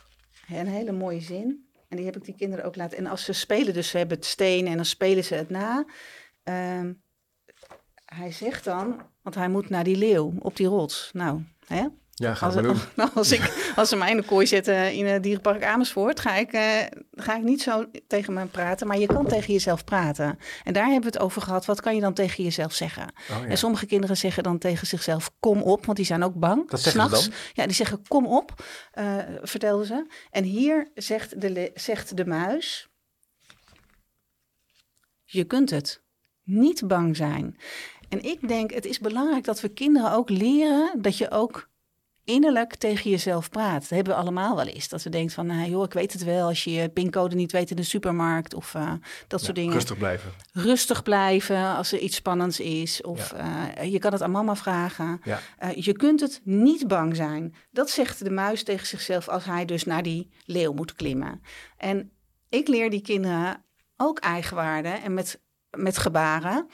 [0.48, 1.68] een hele mooie zin.
[1.88, 2.98] En die heb ik die kinderen ook laten.
[2.98, 5.86] En als ze spelen, dus ze hebben het steen en dan spelen ze het na.
[6.44, 6.94] Ehm,
[8.06, 11.10] hij zegt dan, want hij moet naar die leeuw op die rots.
[11.14, 11.88] Nou, hè?
[12.16, 12.78] Ja, Als, doen.
[13.16, 16.52] als, ik, als ze mij in de kooi zetten in het dierenpark Amersfoort, ga ik,
[16.52, 18.88] eh, ga ik niet zo tegen me praten.
[18.88, 20.40] Maar je kan tegen jezelf praten.
[20.64, 21.66] En daar hebben we het over gehad.
[21.66, 23.04] Wat kan je dan tegen jezelf zeggen?
[23.04, 23.46] Oh, ja.
[23.46, 26.70] En sommige kinderen zeggen dan tegen zichzelf: kom op, want die zijn ook bang.
[26.70, 27.28] Dat zeggen ze s'nachts.
[27.28, 27.38] dan?
[27.54, 30.06] Ja, die zeggen: kom op, eh, vertelden ze.
[30.32, 32.88] En hier zegt de, zegt de muis:
[35.24, 36.02] je kunt het.
[36.44, 37.58] Niet bang zijn.
[38.10, 41.72] En ik denk, het is belangrijk dat we kinderen ook leren dat je ook
[42.26, 43.82] innerlijk tegen jezelf praat.
[43.82, 44.90] Dat hebben we allemaal wel eens.
[44.90, 47.52] Dat we denken van, nou, joh, ik weet het wel als je je pincode niet
[47.52, 48.94] weet in de supermarkt of eh,
[49.28, 50.32] dat soort dingen Rustig blijven.
[50.52, 53.02] rustig blijven als er iets spannends is.
[53.02, 55.22] Of eh, je kan het aan mama vragen.
[55.24, 55.40] Ja.
[55.58, 57.56] Eh, je kunt het niet bang zijn.
[57.72, 61.42] Dat zegt de muis tegen zichzelf als hij dus naar die leeuw moet klimmen.
[61.78, 62.12] En
[62.50, 63.64] ik leer die kinderen
[63.98, 66.68] ook eigenwaarde en met, met gebaren.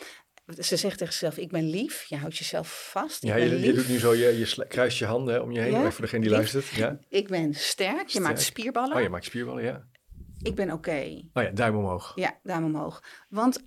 [0.57, 2.05] Ze zegt tegen zichzelf, ik ben lief.
[2.07, 3.23] Je houdt jezelf vast.
[3.23, 5.79] Ik Ja, je, doet nu zo, je, kruist je handen hè, om je heen, Ja.
[5.79, 6.67] even voor degene die luistert.
[6.67, 6.99] Ja.
[7.09, 8.07] Ik ben sterk.
[8.07, 8.95] Je maakt spierballen.
[8.95, 9.87] Oh, je maakt spierballen, ja.
[10.41, 11.21] Ik ben oké.
[11.33, 12.11] Oh ja, duim omhoog.
[12.15, 13.03] Ja, duim omhoog.
[13.29, 13.63] Want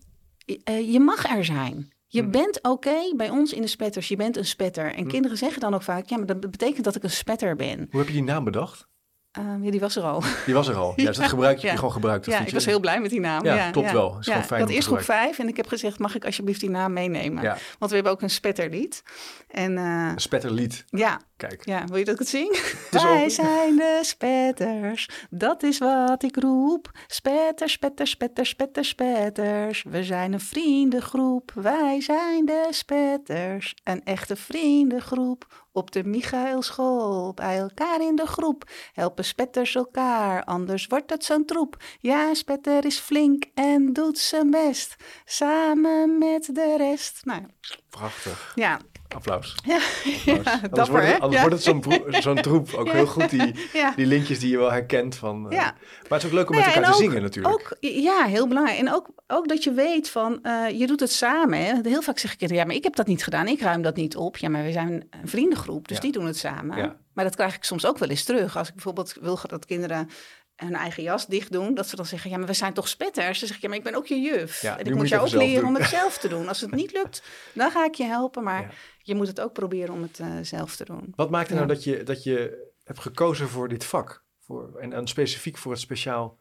[0.64, 1.92] eh, je mag er zijn.
[2.06, 2.30] Je Hm.
[2.30, 4.08] bent oké bij ons in de spetters.
[4.08, 4.90] Je bent een spetter.
[4.90, 4.96] Hm.
[4.98, 7.86] En kinderen zeggen dan ook vaak: ja, maar dat betekent dat ik een spetter ben.
[7.90, 8.86] Hoe heb je die naam bedacht?
[9.32, 10.22] Ehm, ja, die was er al.
[10.46, 10.92] Die was er al.
[10.96, 11.74] Ja, dus dat gebruik je Ja.
[11.74, 12.24] gewoon gebruikt.
[12.24, 13.44] Dat Ja, ik je- was heel blij met die naam.
[13.44, 14.16] Ja, klopt wel.
[14.18, 14.32] Is ja.
[14.32, 16.24] gewoon fijn ik om had eerst te groep vijf en ik heb gezegd: mag ik
[16.24, 17.42] alsjeblieft die naam meenemen?
[17.42, 19.02] Ja, Want we hebben ook een spetterlied.
[19.50, 20.84] En eh, een spetterlied.
[20.88, 21.66] ja, Kijk.
[21.66, 22.62] ja, wil je dat ik het zing?
[22.90, 26.90] Wij ook- zijn de spetters, dat is wat ik roep.
[27.06, 29.82] Spetters, spetters, spetters, spetters, spetters.
[29.88, 33.74] We zijn een vriendengroep, wij zijn de spetters.
[33.84, 35.60] Een echte vriendengroep.
[35.74, 38.70] Op de Michaelschool, bij elkaar in de groep.
[38.92, 41.76] Helpen spetters elkaar, anders wordt het zo'n troep.
[42.00, 44.96] Ja, spetter is flink en doet zijn best.
[45.24, 47.20] Samen met de rest.
[47.24, 47.42] Nou,
[47.90, 48.52] Prachtig.
[48.54, 48.78] ja,
[49.14, 49.54] Applaus.
[49.64, 50.24] ja, Applaus.
[50.24, 51.48] ja anders dapper wordt het, anders Ja.
[51.48, 52.74] wordt het zo'n, broe- zo'n troep.
[52.74, 52.92] Ook Ja.
[52.92, 53.92] heel goed die, Ja.
[53.96, 55.50] die linkjes die je wel herkent van...
[55.50, 55.62] eh, Ja.
[55.62, 57.54] Maar het is ook leuk om Nou met elkaar te ook- zingen natuurlijk.
[57.54, 58.78] Ook, ja, heel belangrijk.
[58.78, 61.58] En ook, ook dat je weet van, eh, je doet het samen.
[61.58, 61.72] Hè?
[61.82, 63.46] Heel vaak zeg ik, ja, maar ik heb dat niet gedaan.
[63.48, 64.36] Ik ruim dat niet op.
[64.36, 66.02] Ja, maar we zijn een vriendengroep, dus Ja.
[66.02, 66.76] die doen het samen.
[66.76, 66.96] Ja.
[67.12, 68.56] Maar dat krijg ik soms ook wel eens terug.
[68.56, 70.08] Als ik bijvoorbeeld wil dat kinderen
[70.56, 71.74] hun eigen jas dicht doen.
[71.74, 73.38] Dat ze dan zeggen, ja, maar we zijn toch spetters?
[73.38, 74.60] Dan zeg ik, ja, maar ik ben ook je juf.
[74.62, 75.68] Ja, en ik moet jou het ook leren doen.
[75.68, 76.48] om het zelf te doen.
[76.48, 77.22] Als het niet lukt,
[77.54, 78.42] dan ga ik je helpen.
[78.42, 78.70] Maar Ja.
[79.02, 81.12] je moet het ook proberen om het eh, zelf te doen.
[81.16, 81.72] Wat maakte nou Ja.
[81.74, 84.24] dat je, dat je hebt gekozen voor dit vak?
[84.40, 86.38] Voor, en, en specifiek voor het speciaal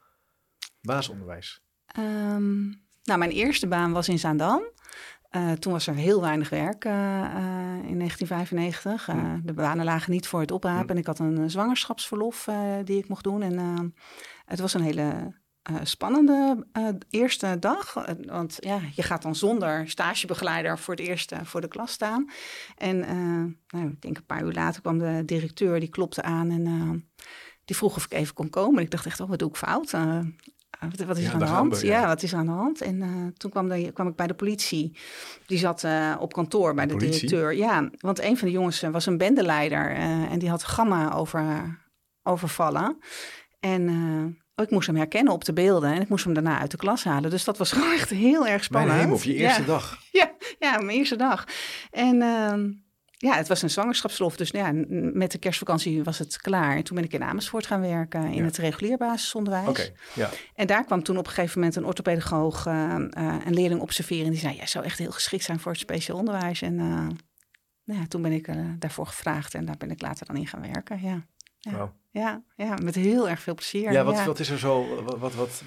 [0.81, 1.61] basisonderwijs?
[1.85, 2.61] Ehm,
[3.03, 4.61] nou, mijn eerste baan was in Zaandam.
[5.31, 9.07] Eh, toen was er heel weinig werk eh, eh, in 1995.
[9.07, 9.39] Eh, Hm.
[9.43, 10.89] De banen lagen niet voor het oprapen.
[10.89, 12.47] En ik had een zwangerschapsverlof
[12.83, 13.41] die ik mocht doen.
[13.41, 13.93] En
[14.45, 15.39] het was een hele
[15.83, 16.67] spannende
[17.09, 17.93] eerste dag.
[18.25, 22.29] Want ja, je gaat dan zonder stagebegeleider voor het eerst voor de klas staan.
[22.77, 22.99] En
[23.67, 26.65] nou, ik denk een paar uur later kwam de directeur, die klopte aan en
[27.65, 28.77] die vroeg of ik even kon komen.
[28.77, 29.93] En ik dacht echt, oh, wat doe ik fout?
[30.79, 31.81] Wat, wat is Ja, er aan de hand?
[31.81, 31.99] ja.
[31.99, 32.07] ja.
[32.07, 32.81] wat is er aan de hand?
[32.81, 34.97] En eh, toen kwam, de, kwam ik bij de politie.
[35.45, 37.53] Die zat eh, op kantoor bij de directeur.
[37.55, 39.91] Ja, want een van de jongens eh, was een bendeleider
[40.29, 41.77] en die had Gamma over,
[42.23, 42.97] overvallen.
[43.59, 43.89] En
[44.55, 47.03] ik moest hem herkennen op de beelden en ik moest hem daarna uit de klas
[47.03, 47.29] halen.
[47.29, 48.99] Dus dat was gewoon echt heel erg Mijn spannend.
[48.99, 49.39] hemel, op je Ja.
[49.47, 49.97] eerste dag.
[50.11, 51.45] Ja, ja, mijn eerste dag.
[51.91, 52.69] En ehm,
[53.21, 54.35] ja, het was een zwangerschapslof.
[54.35, 56.75] Dus nou ja, met de kerstvakantie was het klaar.
[56.75, 59.67] En toen ben ik in Amersfoort gaan werken in het regulier basisonderwijs.
[59.67, 60.29] Oké, ja.
[60.55, 62.95] En daar kwam toen op een gegeven moment een orthopedagoog uh,
[63.45, 64.25] een leerling observeren.
[64.25, 66.61] En die zei, jij zou echt heel geschikt zijn voor het speciaal onderwijs.
[66.61, 67.07] En uh,
[67.83, 70.61] nou ja, toen ben ik daarvoor gevraagd en daar ben ik later dan in gaan
[70.61, 71.25] werken, ja.
[71.59, 73.91] Ja, ja, ja, met heel erg veel plezier.
[73.91, 75.03] Ja, wat, wat is er zo?
[75.03, 75.63] Wat, wat, wat,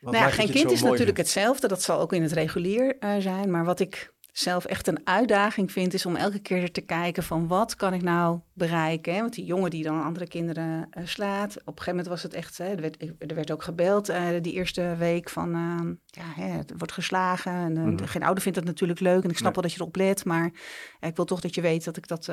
[0.00, 1.68] wat nou geen kind is natuurlijk hetzelfde.
[1.68, 3.50] Dat zal ook in het regulier zijn.
[3.50, 7.48] Maar wat ik zelf echt een uitdaging vind, is om elke keer te kijken van
[7.48, 9.14] wat kan ik nou bereiken.
[9.14, 9.20] Hè?
[9.20, 12.34] Want die jongen die dan andere kinderen uh, slaat, op een gegeven moment was het
[12.34, 16.42] echt, hè, er, werd, er werd ook gebeld uh, die eerste week van, uh, ja,
[16.42, 17.52] hè, het wordt geslagen.
[17.52, 18.06] En, mm -hmm.
[18.06, 19.52] Geen ouder vindt dat natuurlijk leuk en ik snap nee.
[19.52, 20.52] wel dat je erop let, maar
[21.00, 22.30] ik wil toch dat je weet dat, ik dat,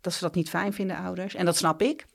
[0.00, 1.34] dat ze dat niet fijn vinden, ouders.
[1.34, 2.06] En dat snap ik.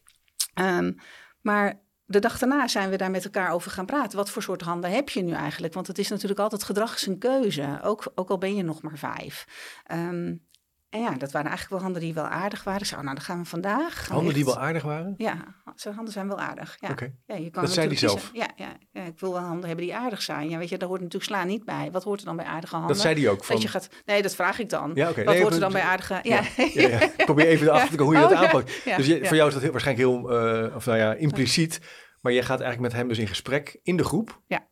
[0.61, 0.95] Um,
[1.41, 4.17] maar de dag daarna zijn we daar met elkaar over gaan praten.
[4.17, 5.73] Wat voor soort handen heb je nu eigenlijk?
[5.73, 8.81] Want het is natuurlijk altijd gedrag is een keuze, ook, ook al ben je nog
[8.81, 9.47] maar vijf.
[9.91, 10.45] Um,
[10.95, 12.81] en ja, dat waren eigenlijk wel handen die wel aardig waren.
[12.81, 14.07] Ik zei, oh, nou, dan gaan we vandaag.
[14.07, 15.13] handen die wel aardig waren?
[15.17, 15.37] Ja,
[15.75, 16.77] zijn handen zijn wel aardig.
[16.79, 16.89] Ja.
[16.89, 17.15] Okay.
[17.25, 18.29] Ja, je kan dat zei die zelf?
[18.33, 20.49] Ja, ja, ja, ik wil wel handen hebben die aardig zijn.
[20.49, 21.89] Ja, weet je, daar hoort natuurlijk slaan niet bij.
[21.91, 22.93] Wat hoort er dan bij aardige handen?
[22.93, 23.43] Dat zei die ook.
[23.43, 23.55] Van...
[23.55, 24.91] Dat je gaat, nee, dat vraag ik dan.
[24.93, 25.23] Ja, okay.
[25.23, 26.19] Wat nee, hoort er dan bij aardige...
[26.21, 26.41] Ja.
[26.55, 26.87] Ja.
[26.87, 28.81] ja, Probeer even erachter te komen hoe je dat aanpakt.
[28.97, 31.79] Dus je, voor jou is dat heel, waarschijnlijk heel, uh, of nou ja, impliciet.
[32.21, 34.41] Maar je gaat eigenlijk met hem dus in gesprek in de groep.
[34.47, 34.67] Ja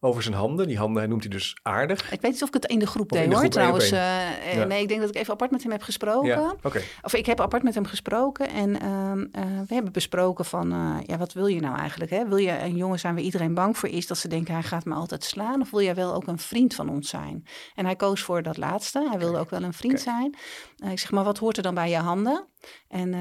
[0.00, 0.66] over zijn handen.
[0.66, 2.12] Die handen noemt hij dus aardig.
[2.12, 3.92] Ik weet niet of ik het in de groep deed hoor, trouwens.
[3.92, 4.64] Uh, ja.
[4.64, 6.28] Nee, ik denk dat ik even apart met hem heb gesproken.
[6.28, 6.82] Ja, okay.
[7.02, 10.68] Of ik heb apart met hem gesproken en uh, uh, we hebben besproken van,
[11.06, 12.10] ja, wat wil je nou eigenlijk?
[12.10, 12.28] Hè?
[12.28, 14.84] Wil je een jongen zijn waar iedereen bang voor is dat ze denken hij gaat
[14.84, 15.60] me altijd slaan?
[15.60, 17.46] Of wil jij wel ook een vriend van ons zijn?
[17.74, 19.06] En hij koos voor dat laatste.
[19.08, 20.30] Hij wilde ook wel een vriend okay.
[20.76, 20.92] zijn.
[20.92, 22.46] ik zeg maar, wat hoort er dan bij je handen?
[22.88, 23.14] En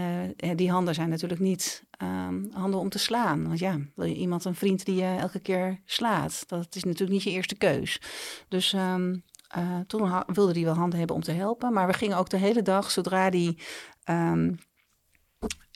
[0.55, 3.47] die handen zijn natuurlijk niet um, handen om te slaan.
[3.47, 6.43] Want ja, wil je iemand, een vriend die je elke keer slaat?
[6.47, 8.01] Dat is natuurlijk niet je eerste keus.
[8.47, 9.23] Dus um,
[9.57, 11.73] uh, toen wilde hij wel handen hebben om te helpen.
[11.73, 13.57] Maar we gingen ook de hele dag, zodra hij
[14.05, 14.59] um,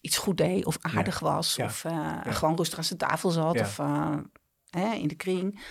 [0.02, 1.26] iets goed deed of aardig ja.
[1.26, 1.56] was...
[1.56, 1.66] Ja.
[1.66, 2.32] of uh, ja.
[2.32, 4.18] gewoon rustig aan zijn tafel zat of uh,
[4.70, 5.62] hè, in de kring...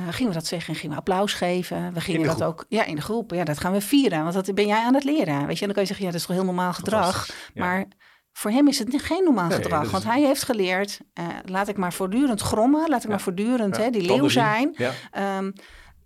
[0.00, 1.92] Uh, gingen we dat zeggen en gingen we applaus geven.
[1.92, 2.48] We gingen dat groep.
[2.48, 3.30] ook ja, in de groep.
[3.30, 5.46] Ja, dat gaan we vieren, want dat ben jij aan het leren.
[5.46, 7.28] Weet je, en dan kan je zeggen, ja, dat is toch heel normaal gedrag.
[7.54, 7.86] Maar
[8.32, 9.84] voor hem is het geen normaal nee, gedrag.
[9.84, 9.90] Is...
[9.90, 12.88] Want hij heeft geleerd, uh, laat ik maar voortdurend grommen.
[12.88, 13.08] Laat ik ja.
[13.08, 13.82] maar voortdurend ja.
[13.82, 14.74] hè, die leeuw zijn.
[14.76, 15.38] Ja.
[15.38, 15.52] Um,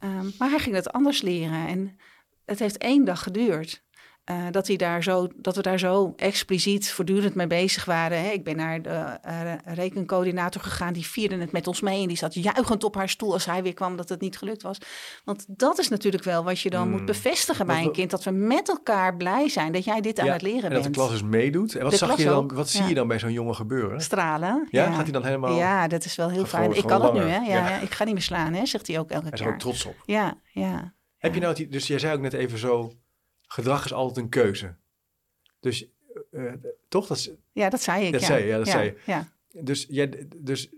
[0.01, 1.67] um, maar hij ging het anders leren.
[1.67, 1.97] En
[2.45, 3.84] het heeft één dag geduurd.
[4.31, 8.23] Uh, dat, hij daar zo, dat we daar zo expliciet voortdurend mee bezig waren.
[8.23, 8.31] Hè.
[8.31, 12.03] Ik ben naar de uh, rekencoördinator gegaan, die vierde het met ons mee.
[12.03, 14.63] En die zat juichend op haar stoel als hij weer kwam dat het niet gelukt
[14.63, 14.79] was.
[15.25, 16.91] Want dat is natuurlijk wel wat je dan hmm.
[16.91, 18.11] moet bevestigen bij een kind.
[18.11, 20.85] Dat we met elkaar blij zijn dat jij dit ja, aan het leren en bent.
[20.85, 21.75] dat de klas dus meedoet.
[21.75, 24.01] En wat, de zag je dan, wat zie je dan bij zo'n jongen gebeuren?
[24.01, 24.69] Stralen.
[24.71, 25.57] Ja, gaat hij dan helemaal...
[25.57, 26.77] Ja, dat is wel heel fijn.
[26.77, 27.39] Ik kan het nu, hè.
[27.39, 29.55] Ja, ik ga niet meer slaan, hè, zegt hij ook elke Hij is er keer.
[29.55, 29.95] ook trots op.
[30.05, 30.95] Ja, ja.
[31.19, 32.93] Heb je nou, dus jij zei ook net even zo,
[33.47, 34.75] gedrag is altijd een keuze.
[35.61, 35.89] Dus,
[36.31, 36.53] eh,
[36.89, 37.07] toch?
[37.07, 38.27] Dat Ja, dat zei ik, Dat ja.
[38.27, 38.99] zei je, ja, dat ja, zei je.
[39.07, 39.33] Ja.
[39.63, 40.69] dus, jij, dus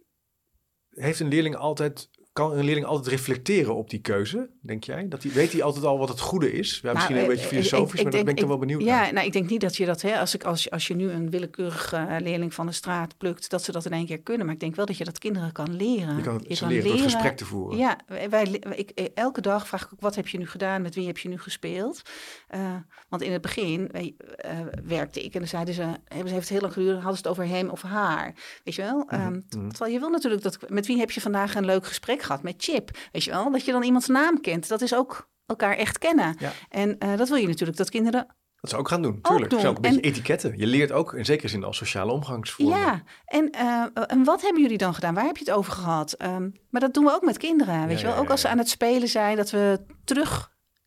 [0.91, 5.09] heeft een leerling altijd, kan een leerling altijd reflecteren op die keuze, denk jij?
[5.09, 6.81] Dat hij, weet hij altijd al wat het goede is?
[6.83, 8.59] Ja, misschien Nou, een eh, beetje ik- filosofisch, ik maar daar ben ik dan wel
[8.59, 9.13] benieuwd Ja, naar.
[9.13, 11.31] nou, ik denk niet dat je dat, hè, als, ik, als, als je nu een
[11.31, 14.47] willekeurige eh, leerling van de straat plukt, dat ze dat in één keer kunnen.
[14.47, 16.17] Maar ik denk wel dat je dat kinderen kan leren.
[16.17, 17.79] Je kan ze leren door het gesprek te voeren.
[17.79, 17.99] Ja,
[18.31, 20.83] wij, ik, eh, elke dag vraag ik ook, wat heb je nu gedaan?
[20.83, 22.03] Met wie heb je nu gespeeld?
[22.49, 22.75] Eh,
[23.09, 26.39] want in het begin eh, eh, werkte ik en dan zeiden ze, hebben ze heeft
[26.39, 28.35] het heel lang geduurd, hadden ze het over hem of haar.
[28.65, 29.05] Weet je wel?
[29.09, 29.69] Ehm, mhm.
[29.69, 32.43] Terwijl je wil natuurlijk, dat, met wie heb je vandaag een leuk gesprek gehad?
[32.43, 33.51] Met Chip, weet je wel?
[33.51, 34.69] Dat je dan iemands naam kent.
[34.69, 36.37] Dat is ook elkaar echt kennen.
[36.39, 36.53] Ja.
[36.69, 38.27] En eh, dat wil je natuurlijk, dat kinderen
[38.61, 39.51] Dat zou ook gaan doen, tuurlijk.
[39.51, 39.65] doen.
[39.67, 40.59] Een beetje En- etiketten.
[40.59, 42.79] Je leert ook in zekere zin al sociale omgangsvormen.
[42.79, 45.15] Ja, en, eh, en wat hebben jullie dan gedaan?
[45.15, 46.13] Waar heb je het over gehad?
[46.13, 48.15] Ehm, maar dat doen we ook met kinderen, weet Ja, je wel?
[48.15, 49.81] ja, Ook als ze aan het spelen zijn, dat we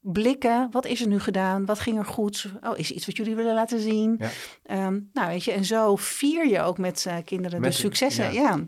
[0.01, 0.67] terugblikken.
[0.71, 1.65] Wat is er nu gedaan?
[1.65, 2.45] Wat ging er goed?
[2.61, 4.21] Oh, is er iets wat jullie willen laten zien?
[4.63, 8.33] Ehm, nou, weet je, en zo vier je ook met eh, kinderen Met- de successen.
[8.33, 8.59] ja.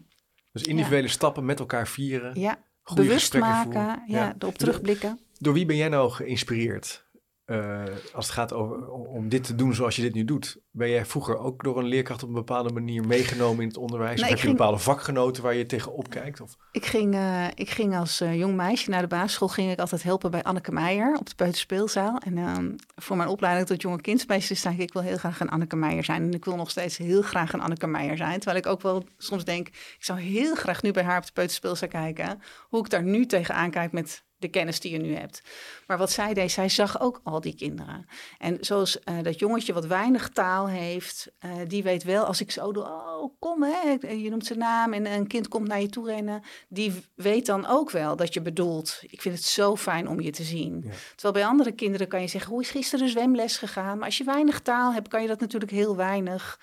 [0.52, 2.40] Ja, ja, Dus individuele stappen met elkaar vieren.
[2.82, 4.04] goede bewust gesprekken maken, voeren.
[4.08, 4.36] ja, Ja.
[4.40, 5.20] erop terugblikken.
[5.38, 7.10] Door wie ben jij nou geïnspireerd?
[7.52, 7.84] Eh,
[8.14, 10.58] als het gaat over, om dit te doen zoals je dit nu doet.
[10.72, 14.22] Ben jij vroeger ook door een leerkracht op een bepaalde manier meegenomen in het onderwijs?
[14.22, 16.42] Nee, of heb je bepaalde vakgenoten waar je tegenop kijkt?
[16.42, 19.80] Of, Ik ging, eh, ik ging als eh, jong meisje naar de basisschool ging ik
[19.80, 22.18] altijd helpen bij Anneke Meijer op de peuterspeelzaal.
[22.18, 25.50] En ehm, voor mijn opleiding tot jonge kindsmeester sta ik, ik wil heel graag een
[25.50, 26.24] Anneke Meijer zijn.
[26.24, 28.40] En ik wil nog steeds heel graag een Anneke Meijer zijn.
[28.40, 31.32] Terwijl ik ook wel soms denk, ik zou heel graag nu bij haar op de
[31.34, 32.42] peuterspeelzaal kijken.
[32.70, 35.42] Hoe ik daar nu tegenaan kijk met de kennis die je nu hebt.
[35.88, 38.06] Maar wat zij deed, zij zag ook al die kinderen.
[38.38, 42.52] En zoals uh, dat jongetje wat weinig taal heeft, uh, die weet wel als ik
[42.52, 45.90] zo doe, oh kom hè, je noemt zijn naam en een kind komt naar je
[45.90, 49.00] toe rennen, die weet dan ook wel dat je bedoelt.
[49.02, 50.82] Ik vind het zo fijn om je te zien.
[50.86, 50.92] Ja.
[51.12, 53.98] Terwijl bij andere kinderen kan je zeggen, hoe is gisteren de zwemles gegaan?
[53.98, 56.60] Maar als je weinig taal hebt, kan je dat natuurlijk heel weinig,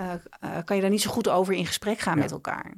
[0.00, 0.14] uh,
[0.64, 2.22] kan je daar niet zo goed over in gesprek gaan ja.
[2.22, 2.74] met elkaar.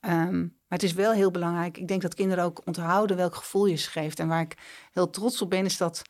[0.00, 0.10] Hm.
[0.10, 1.78] Um, maar het is wel heel belangrijk.
[1.78, 4.18] Ik denk dat kinderen ook onthouden welk gevoel je ze geeft.
[4.18, 4.56] En waar ik
[4.92, 6.02] heel trots op ben, is dat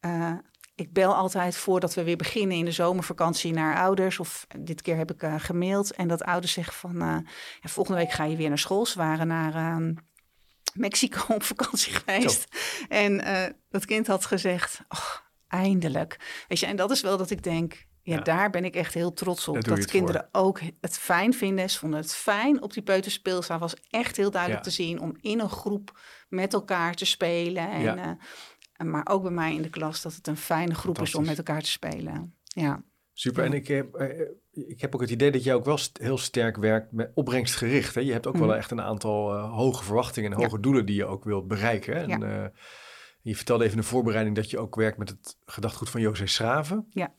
[0.00, 0.32] uh,
[0.74, 4.18] ik bel altijd voordat we weer beginnen in de zomervakantie naar ouders.
[4.18, 5.92] Of dit keer heb ik uh, gemaild.
[5.92, 7.16] En dat ouders zeggen van uh,
[7.60, 8.86] ja, volgende week ga je weer naar school.
[8.86, 9.82] Ze waren naar
[10.74, 12.46] Mexico op vakantie geweest.
[12.50, 12.84] Zo.
[12.88, 13.24] En
[13.70, 15.16] dat kind had gezegd, oh,
[15.48, 16.44] eindelijk.
[16.48, 19.12] Weet je, en dat is wel dat ik denk, ja, daar ben ik echt heel
[19.12, 19.64] trots op.
[19.64, 21.70] Dat kinderen ook het fijn vinden.
[21.70, 23.58] Ze vonden het fijn op die peuterspeelzaal.
[23.58, 27.70] was echt heel duidelijk te zien om in een groep met elkaar te spelen.
[27.70, 28.18] En, ja.
[28.76, 31.24] uh, maar ook bij mij in de klas dat het een fijne groep is om
[31.24, 32.34] met elkaar te spelen.
[32.42, 32.84] Ja.
[33.12, 33.44] Super.
[33.44, 36.18] En ik heb, uh, ik heb ook het idee dat jij ook wel st heel
[36.18, 37.94] sterk werkt met opbrengstgericht.
[37.94, 38.00] Hè?
[38.00, 38.40] Je hebt ook mm.
[38.40, 41.94] wel echt een aantal uh, hoge verwachtingen en hoge doelen die je ook wilt bereiken.
[41.94, 42.52] En,
[43.24, 46.26] je vertelde even in de voorbereiding dat je ook werkt met het gedachtgoed van José
[46.26, 46.86] Schraven.
[46.90, 47.14] Ja.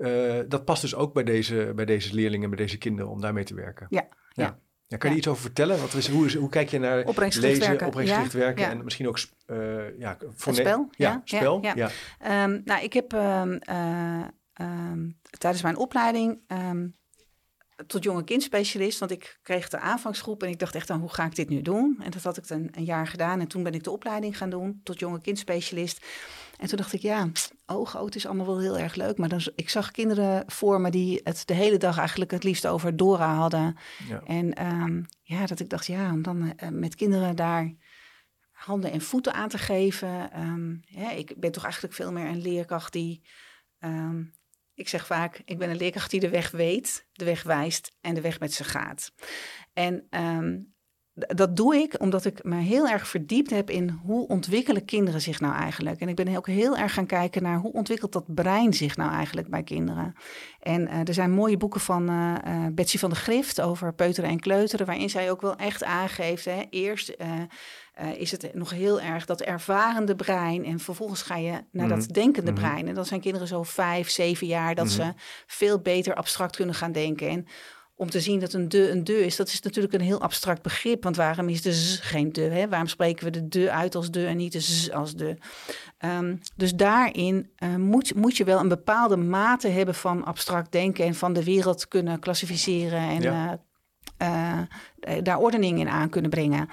[0.00, 3.44] Uh, dat past dus ook bij deze, bij deze leerlingen, bij deze kinderen om daarmee
[3.44, 3.86] te werken.
[3.90, 4.08] Ja.
[4.32, 4.58] ja.
[4.86, 4.96] ja.
[4.96, 5.80] kan je iets over vertellen?
[5.80, 9.18] Wat is, hoe, is, hoe kijk je naar lezen, werken, opbrengstgericht werken en misschien ook
[9.46, 10.88] uh, ja, voor spel?
[10.90, 11.58] Ja, spel.
[11.62, 12.44] Ja, ja.
[12.44, 14.24] Um, nou, ik heb um, uh,
[14.60, 16.40] um, tijdens mijn opleiding
[17.86, 21.24] tot jonge kindspecialist, want ik kreeg de aanvangsgroep en ik dacht echt aan hoe ga
[21.24, 21.98] ik dit nu doen?
[22.02, 24.50] En dat had ik een, een jaar gedaan en toen ben ik de opleiding gaan
[24.50, 26.06] doen tot jonge kindspecialist.
[26.58, 27.28] En toen dacht ik, ja,
[27.66, 29.18] oh, het is allemaal wel heel erg leuk.
[29.18, 32.66] Maar dan, ik zag kinderen voor me die het de hele dag eigenlijk het liefst
[32.66, 33.76] over Dora hadden.
[34.08, 34.22] Ja.
[34.24, 37.74] En um, ja, dat ik dacht, ja, om dan uh, met kinderen daar
[38.50, 40.40] handen en voeten aan te geven.
[40.40, 43.22] Um, ja, ik ben toch eigenlijk veel meer een leerkracht die...
[43.80, 44.38] Um,
[44.80, 48.14] ik zeg vaak, ik ben een leerkracht die de weg weet, de weg wijst en
[48.14, 49.12] de weg met ze gaat.
[49.72, 50.08] En
[51.14, 55.40] dat doe ik omdat ik me heel erg verdiept heb in hoe ontwikkelen kinderen zich
[55.40, 56.00] nou eigenlijk.
[56.00, 59.12] En ik ben ook heel erg gaan kijken naar hoe ontwikkelt dat brein zich nou
[59.12, 60.14] eigenlijk bij kinderen.
[60.60, 64.40] En uh, er zijn mooie boeken van uh, Betsy van de Grift over peuteren en
[64.40, 67.16] kleuteren, waarin zij ook wel echt aangeeft, hè, eerst
[68.16, 72.12] is het nog heel erg dat ervarende brein en vervolgens ga je naar dat mhm.
[72.12, 72.60] denkende mhm.
[72.60, 72.88] brein.
[72.88, 75.12] En dan zijn kinderen zo vijf, zeven jaar dat mm -hmm.
[75.16, 77.28] ze veel beter abstract kunnen gaan denken.
[77.28, 77.46] En
[78.00, 80.62] om te zien dat een de een de is, dat is natuurlijk een heel abstract
[80.62, 81.02] begrip.
[81.02, 82.40] Want waarom is de z geen de?
[82.40, 82.68] Hè?
[82.68, 85.36] Waarom spreken we de de uit als de en niet de z als de?
[86.04, 91.04] Um, dus daarin uh, moet, moet je wel een bepaalde mate hebben van abstract denken
[91.04, 93.46] en van de wereld kunnen klassificeren en ja.
[93.46, 93.52] uh,
[94.22, 94.58] uh,
[95.22, 96.68] daar ordening in aan kunnen brengen.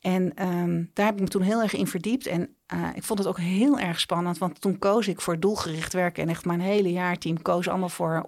[0.00, 2.26] En um, daar heb ik me toen heel erg in verdiept.
[2.26, 5.92] En uh, ik vond het ook heel erg spannend, want toen koos ik voor doelgericht
[5.92, 6.22] werken.
[6.22, 8.22] En echt mijn hele jaarteam koos allemaal voor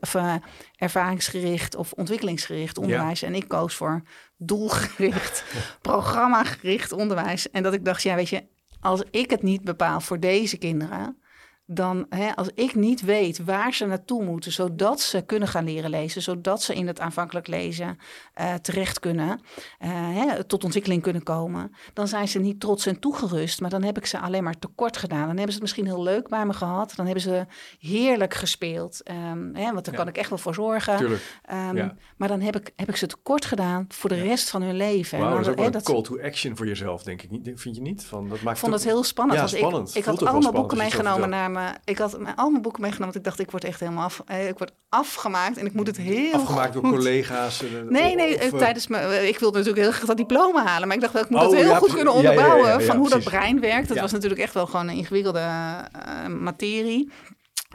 [0.00, 0.34] of, uh,
[0.76, 3.20] ervaringsgericht of ontwikkelingsgericht onderwijs.
[3.20, 3.26] Ja.
[3.26, 4.02] En ik koos voor
[4.36, 5.44] doelgericht,
[5.80, 7.50] programmagericht onderwijs.
[7.50, 8.44] En dat ik dacht, ja, weet je,
[8.80, 11.18] als ik het niet bepaal voor deze kinderen
[11.66, 15.90] dan hè, als ik niet weet waar ze naartoe moeten, zodat ze kunnen gaan leren
[15.90, 17.98] lezen, zodat ze in het aanvankelijk lezen
[18.40, 22.98] uh, terecht kunnen, uh, hè, tot ontwikkeling kunnen komen, dan zijn ze niet trots en
[22.98, 25.26] toegerust, maar dan heb ik ze alleen maar tekort gedaan.
[25.26, 27.46] Dan hebben ze het misschien heel leuk bij me gehad, dan hebben ze
[27.78, 30.00] heerlijk gespeeld, um, hè, want daar ja.
[30.00, 31.02] kan ik echt wel voor zorgen.
[31.02, 31.94] Um, ja.
[32.16, 35.18] Maar dan heb ik, heb ik ze tekort gedaan voor de rest van hun leven.
[35.18, 37.58] Wow, dat is ook wel een call to action voor jezelf, denk ik.
[37.58, 38.04] Vind je niet?
[38.04, 39.40] Van, dat maakt ik vond het heel spannend.
[39.40, 39.88] Ja, spannend.
[39.88, 41.50] Ik, ik had allemaal boeken meegenomen naar
[41.84, 43.14] ik had mijn, al mijn boeken meegenomen.
[43.14, 45.86] Want ik dacht, ik word echt helemaal af, eh, ik word afgemaakt en ik moet
[45.86, 46.82] het heel Afgemaakt goed.
[46.82, 47.62] door collega's?
[47.62, 50.88] Uh, nee, nee, of, tijdens mijn, ik wilde natuurlijk heel graag dat diploma halen.
[50.88, 52.80] Maar ik dacht, wel, ik moet oh, het heel ja, goed kunnen onderbouwen ja, ja,
[52.80, 53.24] van hoe precies.
[53.24, 53.88] dat brein werkt.
[53.88, 57.10] Dat was natuurlijk echt wel gewoon een ingewikkelde uh, materie.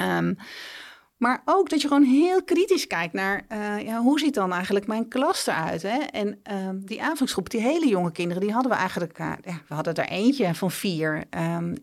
[0.02, 0.38] Um,
[1.22, 4.88] maar ook dat je gewoon heel kritisch kijkt naar uh, ja, hoe ziet dan eigenlijk
[4.88, 5.82] mijn klas eruit.
[5.82, 5.98] Hè?
[5.98, 9.74] En uh, die aanvangsgroep, die hele jonge kinderen, die hadden we eigenlijk, uh, ja, we
[9.74, 11.24] hadden er eentje van vier.
[11.30, 11.74] Um,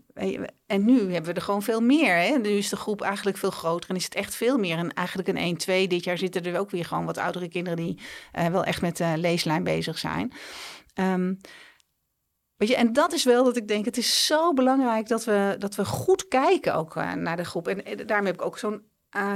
[0.66, 2.16] en nu hebben we er gewoon veel meer.
[2.16, 2.38] Hè?
[2.38, 4.78] Nu is de groep eigenlijk veel groter en is het echt veel meer.
[4.78, 8.00] En eigenlijk een 1-2, dit jaar zitten er ook weer gewoon wat oudere kinderen die
[8.32, 10.32] wel echt met leeslijn bezig zijn.
[10.94, 11.38] Um,
[12.56, 15.56] Weet je, en dat is wel dat ik denk, het is zo belangrijk dat we,
[15.58, 17.68] dat we goed kijken ook naar de groep.
[17.68, 18.82] En daarmee heb ik ook zo'n
[19.16, 19.34] uh,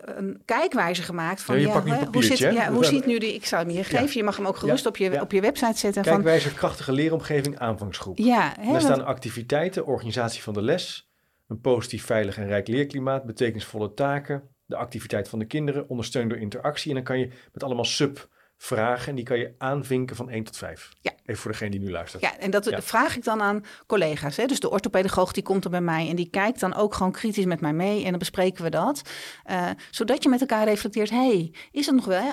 [0.00, 3.62] een kijkwijze gemaakt van ja, ja, hoe, zit, ja, hoe ziet nu die, ik zou
[3.62, 6.02] hem hier geven, je mag hem ook gerust op, je, op je website zetten.
[6.02, 8.18] Kijkwijze, van, krachtige leeromgeving, aanvangsgroep.
[8.18, 11.10] Ja, hè, Daar staan activiteiten, organisatie van de les,
[11.48, 16.38] een positief, veilig en rijk leerklimaat, betekenisvolle taken, de activiteit van de kinderen, ondersteund door
[16.38, 16.88] interactie.
[16.88, 20.56] En dan kan je met allemaal sub-vragen, en die kan je aanvinken van 1 tot
[20.56, 20.92] 5.
[21.00, 22.22] Ja, Even voor degene die nu luistert.
[22.22, 24.36] Ja, en dat vraag ik dan aan collega's.
[24.36, 24.46] Hè?
[24.46, 27.44] Dus de orthopedagoog die komt er bij mij en die kijkt dan ook gewoon kritisch
[27.44, 29.02] met mij mee en dan bespreken we dat.
[29.50, 32.22] Uh, zodat je met elkaar reflecteert, hey, is het nog wel?
[32.22, 32.32] Hè?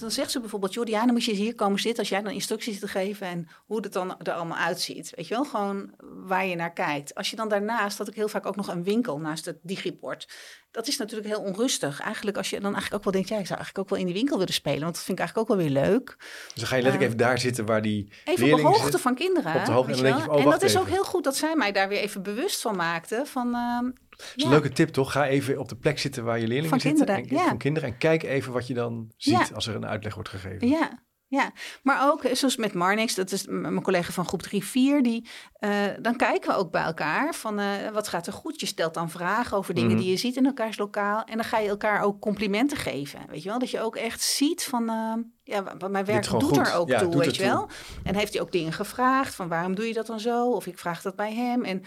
[0.00, 2.78] Dan zegt ze bijvoorbeeld, Jordi, dan moet je hier komen zitten als jij dan instructies
[2.78, 5.12] te geven en hoe het dan er allemaal uitziet.
[5.16, 7.14] Weet je wel, gewoon waar je naar kijkt.
[7.14, 10.26] Als je dan daarnaast, had ik heel vaak ook nog een winkel naast het digiport
[10.70, 12.00] dat is natuurlijk heel onrustig.
[12.00, 14.12] Eigenlijk als je dan eigenlijk ook wel denkt, ja, ik zou eigenlijk ook wel in
[14.12, 16.16] die winkel willen spelen, want dat vind ik eigenlijk ook wel weer leuk.
[16.18, 18.98] Dus dan ga je letterlijk uh, even daar zitten waar die Even op de hoogte
[18.98, 19.54] van kinderen.
[19.54, 19.92] Op de hoogte.
[19.92, 22.22] En, je, oh, en dat is ook heel goed dat zij mij daar weer even
[22.22, 23.26] bewust van maakten.
[23.26, 23.80] Van, uh,
[24.10, 25.12] dat is een leuke tip, toch?
[25.12, 27.06] Ga even op de plek zitten waar je leerlingen van zitten.
[27.06, 27.48] Kinderen, en, ja.
[27.48, 27.88] Van kinderen.
[27.88, 30.68] En kijk even wat je dan ziet als er een uitleg wordt gegeven.
[30.68, 35.02] Ja, ja, maar ook zoals met Marnix, dat is mijn collega van groep 3, 4,
[35.02, 35.28] die,
[35.60, 38.60] uh, dan kijken we ook bij elkaar van uh, wat gaat er goed.
[38.60, 40.00] Je stelt dan vragen over dingen mhm.
[40.00, 43.20] die je ziet in elkaars lokaal en dan ga je elkaar ook complimenten geven.
[43.28, 46.74] Weet je wel, dat je ook echt ziet van, uh, ja, mijn werk doet er
[46.74, 47.68] ook toe, weet je wel.
[48.04, 50.50] En heeft hij ook dingen gevraagd van waarom doe je dat dan zo?
[50.50, 51.64] Of ik vraag dat bij hem.
[51.64, 51.82] En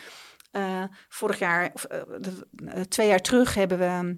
[1.10, 1.88] vorig jaar, of
[2.88, 4.18] twee jaar terug hebben we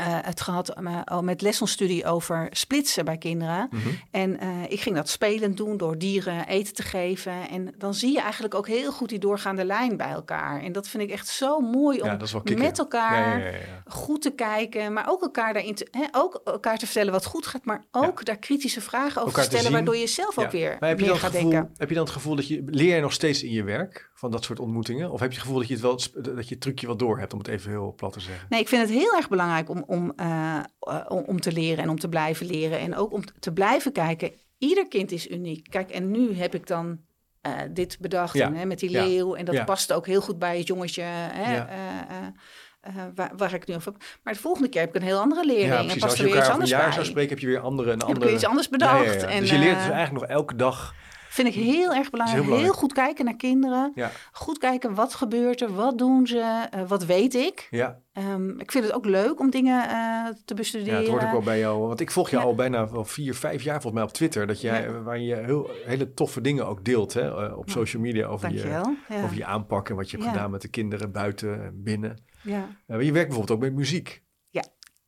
[0.00, 3.68] uh, het gehad uh, met lessonstudie over splitsen bij kinderen.
[3.70, 3.88] Mhm.
[4.10, 7.48] En uh, ik ging dat spelend doen door dieren eten te geven.
[7.48, 10.62] En dan zie je eigenlijk ook heel goed die doorgaande lijn bij elkaar.
[10.62, 12.16] En dat vind ik echt zo mooi om ja,
[12.56, 14.92] met elkaar ja, ja, goed te kijken.
[14.92, 17.64] Maar ook elkaar daarin te, hè, ook elkaar te vertellen wat goed gaat.
[17.64, 19.72] Maar ook daar kritische vragen over te stellen.
[19.72, 21.70] waardoor je zelf ook weer meer gaat gevoel, denken.
[21.76, 24.10] Heb je dan het gevoel dat je leer je nog steeds in je werk?
[24.22, 25.10] van dat soort ontmoetingen?
[25.10, 25.98] Of heb je het gevoel dat je het wel
[26.34, 28.46] dat je het trucje wel door hebt, om het even heel plat te zeggen?
[28.48, 30.58] Nee, ik vind het heel erg belangrijk om, om, uh,
[31.08, 32.78] om, om, te leren en om te blijven leren.
[32.78, 34.32] En ook om te blijven kijken.
[34.58, 35.70] Ieder kind is uniek.
[35.70, 37.00] Kijk, en nu heb ik dan
[37.46, 38.46] uh, dit bedacht ja.
[38.46, 39.34] en, hè, met die leeuw.
[39.34, 39.64] En dat ja.
[39.64, 41.02] past ook heel goed bij het jongetje.
[41.02, 44.02] Hè, uh, waar, waar, ik nu over heb.
[44.22, 45.72] Maar de volgende keer heb ik een heel andere leerling.
[45.72, 45.78] Ja.
[45.78, 47.60] En past Als je elkaar weer iets anders een jaar zou spreken, heb je weer
[47.60, 47.92] andere...
[47.92, 48.24] Een andere...
[48.26, 49.22] Heb iets anders bedacht.
[49.22, 50.94] En, dus je leert dus eigenlijk nog elke dag
[51.32, 52.44] Vind ik heel erg belangrijk.
[52.44, 53.92] Heel, goed kijken naar kinderen.
[53.94, 54.10] Ja.
[54.32, 57.68] Goed kijken wat gebeurt er, wat doen ze, uh, wat weet ik.
[57.70, 57.98] Ja.
[58.12, 60.94] Um, ik vind het ook leuk om dingen uh, te bestuderen.
[60.94, 61.86] Ja, het hoort ook wel bij jou.
[61.86, 62.42] Want ik volg je ja.
[62.42, 64.46] al bijna wel vier, vijf jaar volgens mij op Twitter.
[64.46, 65.02] Dat jij, ja.
[65.02, 69.36] Waar je heel, hele toffe dingen ook deelt hè, op social media over je, over
[69.36, 72.24] je aanpak en wat je hebt gedaan met de kinderen buiten en binnen.
[72.42, 72.68] Ja.
[72.86, 74.22] je werkt bijvoorbeeld ook met muziek.
[74.50, 74.64] Ja.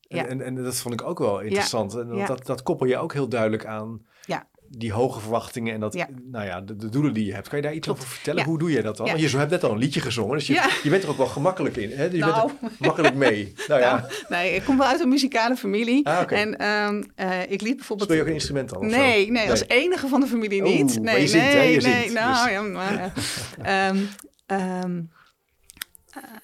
[0.08, 1.94] En, en, en, dat vond ik ook wel interessant.
[1.94, 4.06] En dat, dat koppel je ook heel duidelijk aan
[4.78, 5.94] die hoge verwachtingen en dat,
[6.30, 7.48] nou ja, de, de, doelen die je hebt.
[7.48, 8.44] Kan je daar iets over vertellen?
[8.44, 9.06] Hoe doe je dat dan?
[9.06, 11.26] Want je hebt net al een liedje gezongen, dus je, je bent er ook wel
[11.26, 11.90] gemakkelijk in.
[11.90, 12.04] Hè?
[12.04, 12.50] Je nou.
[12.60, 13.52] bent er makkelijk mee.
[13.68, 13.96] Nou, ja.
[14.00, 16.06] Nou, nee, ik kom wel uit een muzikale familie.
[16.06, 18.08] Ah, en um, uh, ik liet bijvoorbeeld...
[18.08, 18.86] Speel je ook een instrument dan?
[18.86, 21.00] Nee, nee, nee, als enige van de familie niet.
[21.00, 22.10] nee, nee, zingt, nee, nee.
[22.10, 22.52] Nou, dus.
[22.52, 23.12] ja, maar...
[23.90, 24.08] um,
[24.46, 25.10] um,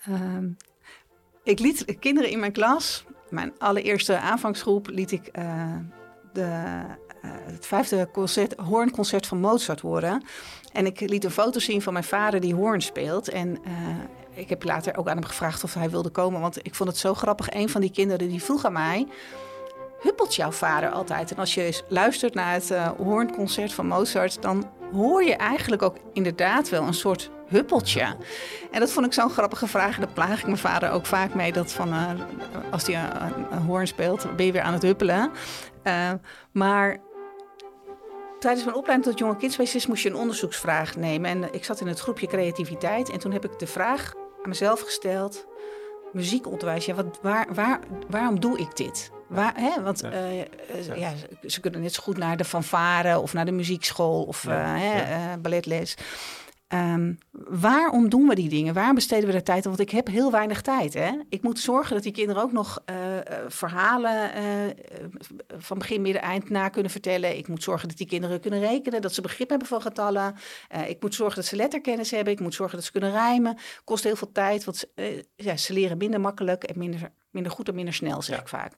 [0.09, 0.57] um,
[1.45, 5.77] ik liet kinderen in mijn klas, mijn allereerste aanvangsgroep, liet ik uh,
[6.33, 6.81] de
[7.25, 10.23] uh, het vijfde concert, hoornconcert van Mozart horen.
[10.73, 13.29] En ik liet een foto zien van mijn vader die hoorn speelt.
[13.29, 13.73] En uh,
[14.35, 16.99] ik heb later ook aan hem gevraagd of hij wilde komen, want ik vond het
[16.99, 17.51] zo grappig.
[17.51, 19.07] Een van die kinderen die vroeg aan mij
[20.01, 21.31] huppelt jouw vader altijd?
[21.31, 25.97] En als je luistert naar het uh, hoornconcert van Mozart, dan hoor je eigenlijk ook
[26.13, 28.17] inderdaad wel een soort huppeltje.
[28.71, 29.95] En dat vond ik zo'n grappige vraag.
[29.95, 31.53] En daar plaag ik mijn vader ook vaak mee.
[31.53, 31.95] Dat van,
[32.71, 35.31] als hij een, een, hoorn speelt, ben je weer aan het huppelen.
[36.53, 36.99] Maar
[38.41, 41.31] Tijdens mijn opleiding tot jonge kindspecialist moest je een onderzoeksvraag nemen.
[41.31, 43.11] En ik zat in het groepje creativiteit.
[43.11, 45.47] En toen heb ik de vraag aan mezelf gesteld:
[46.13, 49.11] muziekonderwijs, ja, wat, waar, waar, waarom doe ik dit?
[49.27, 49.83] Waar, hè?
[49.83, 50.13] Want ja.
[50.13, 50.39] Uh,
[50.87, 50.95] ja.
[50.95, 51.13] ja.
[51.47, 55.95] ze kunnen net zo goed naar de fanfare of naar de muziekschool of uh, balletles.
[56.75, 58.75] Um, waarom doen we die dingen?
[58.75, 59.77] Waarom besteden we de tijd aan?
[59.77, 60.95] Want ik heb heel weinig tijd.
[60.95, 61.11] Hè?
[61.29, 62.97] Ik moet zorgen dat die kinderen ook nog uh,
[63.49, 64.71] verhalen uh,
[65.59, 67.37] van begin, midden, eind na kunnen vertellen.
[67.37, 70.35] Ik moet zorgen dat die kinderen kunnen rekenen, dat ze begrip hebben van getallen.
[70.75, 72.33] Uh, ik moet zorgen dat ze letterkennis hebben.
[72.33, 73.57] Ik moet zorgen dat ze kunnen rijmen.
[73.85, 74.85] Kost heel veel tijd, want
[75.37, 78.43] ja, ze leren minder makkelijk en minder, minder goed en minder snel, zeg ja.
[78.43, 78.73] ik vaak.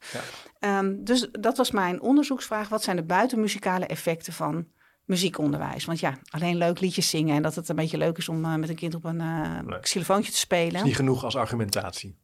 [0.60, 0.78] Ja.
[0.78, 2.68] Um, dus dat was mijn onderzoeksvraag.
[2.68, 4.66] Wat zijn de buitenmuzikale effecten van
[5.04, 5.84] muziekonderwijs.
[5.84, 8.54] Want ja, alleen leuk liedjes zingen en dat het een beetje leuk is om uh,
[8.54, 10.74] met een kind op een uh, xylofoontje te spelen.
[10.74, 12.20] Is niet genoeg als argumentatie.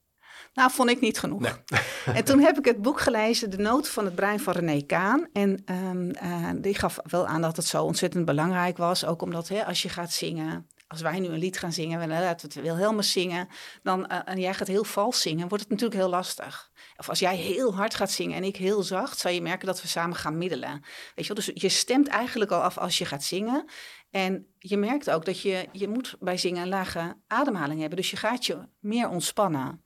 [0.55, 1.41] Nou, vond ik niet genoeg.
[1.41, 1.53] Nee.
[2.19, 5.29] en toen heb ik het boek gelezen, De Noten van het Brein van René Kaan.
[5.33, 9.05] En um, uh, die gaf wel aan dat het zo ontzettend belangrijk was.
[9.05, 12.07] Ook omdat hè, als je gaat zingen, als wij nu een lied gaan zingen, we
[12.07, 13.49] laten het Wilhelmus zingen,
[13.83, 16.68] dan, uh, en jij gaat heel vals zingen, wordt het natuurlijk heel lastig.
[16.99, 19.83] Of als jij heel hard gaat zingen en ik heel zacht, zal je merken dat
[19.83, 20.81] we samen gaan middelen.
[21.15, 21.45] Weet je wel?
[21.45, 23.65] Dus je stemt eigenlijk al af als je gaat zingen.
[24.11, 27.99] En je merkt ook dat je, je moet bij zingen een lage ademhaling hebben.
[27.99, 29.83] Dus je gaat je meer ontspannen.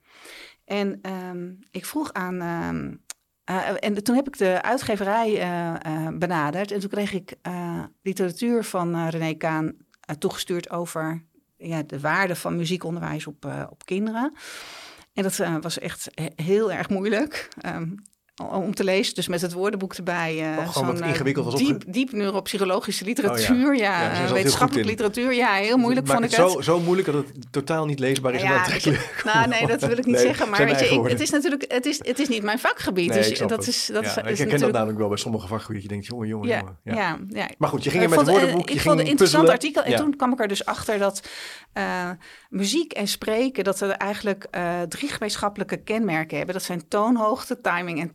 [0.65, 3.03] En um, ik vroeg aan um,
[3.49, 6.71] Uh, en toen heb ik de uitgeverij uh, uh, benaderd.
[6.71, 7.35] En toen kreeg ik
[8.01, 9.73] literatuur van René Kaan
[10.19, 11.23] toegestuurd over
[11.57, 14.33] ja, de waarde van muziekonderwijs op, op kinderen.
[15.13, 17.49] En dat was echt heel erg moeilijk.
[17.65, 18.03] Um,
[18.41, 19.15] om te lezen.
[19.15, 20.57] Dus met het woordenboek erbij.
[20.57, 23.69] Uh, zo'n ingewikkeld was diep, diep neuropsychologische literatuur.
[23.69, 25.33] Oh, ja, ja, ja wetenschappelijke literatuur.
[25.33, 26.51] Ja, heel moeilijk vond ik het.
[26.51, 28.41] Zo, zo moeilijk dat het totaal niet leesbaar is.
[28.41, 28.67] Ja,
[29.33, 30.49] nou, nee, dat wil ik niet zeggen.
[30.49, 33.09] Maar weet je, ik, het is natuurlijk, het is, het is niet mijn vakgebied.
[33.09, 34.61] Nee, dus dat is, dat is, ik herken natuurlijk...
[34.61, 35.83] dat namelijk wel bij sommige vakgebieden.
[35.83, 36.77] Je denkt, jongen, jongen, ja, jongen.
[36.83, 37.49] Ja, ja.
[37.57, 38.69] Maar goed, je ging er met het woordenboek.
[38.69, 39.83] Ik vond het een interessant artikel.
[39.83, 41.29] En toen kwam ik er dus achter dat
[41.73, 42.09] uh,
[42.49, 44.47] muziek en spreken, dat ze eigenlijk
[44.89, 46.55] drie gemeenschappelijke kenmerken hebben.
[46.55, 48.13] Dat zijn toonhoogte, timing en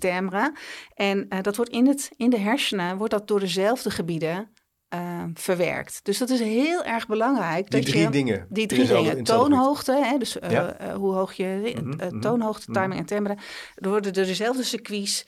[0.95, 4.53] En uh, dat wordt in, het, in de hersenen, wordt dat door dezelfde gebieden
[4.95, 6.01] uh, verwerkt.
[6.05, 7.71] Dus dat is heel erg belangrijk.
[7.71, 8.47] Die dat drie je, dingen.
[8.49, 9.25] Die drie dingen.
[9.25, 10.95] Toonhoogte, hè, dus uh, ja.
[10.97, 13.01] hoe hoog je mm -hmm, toonhoogte, timing mm -hmm.
[13.01, 13.37] en timbre,
[13.75, 15.27] worden door dezelfde circuits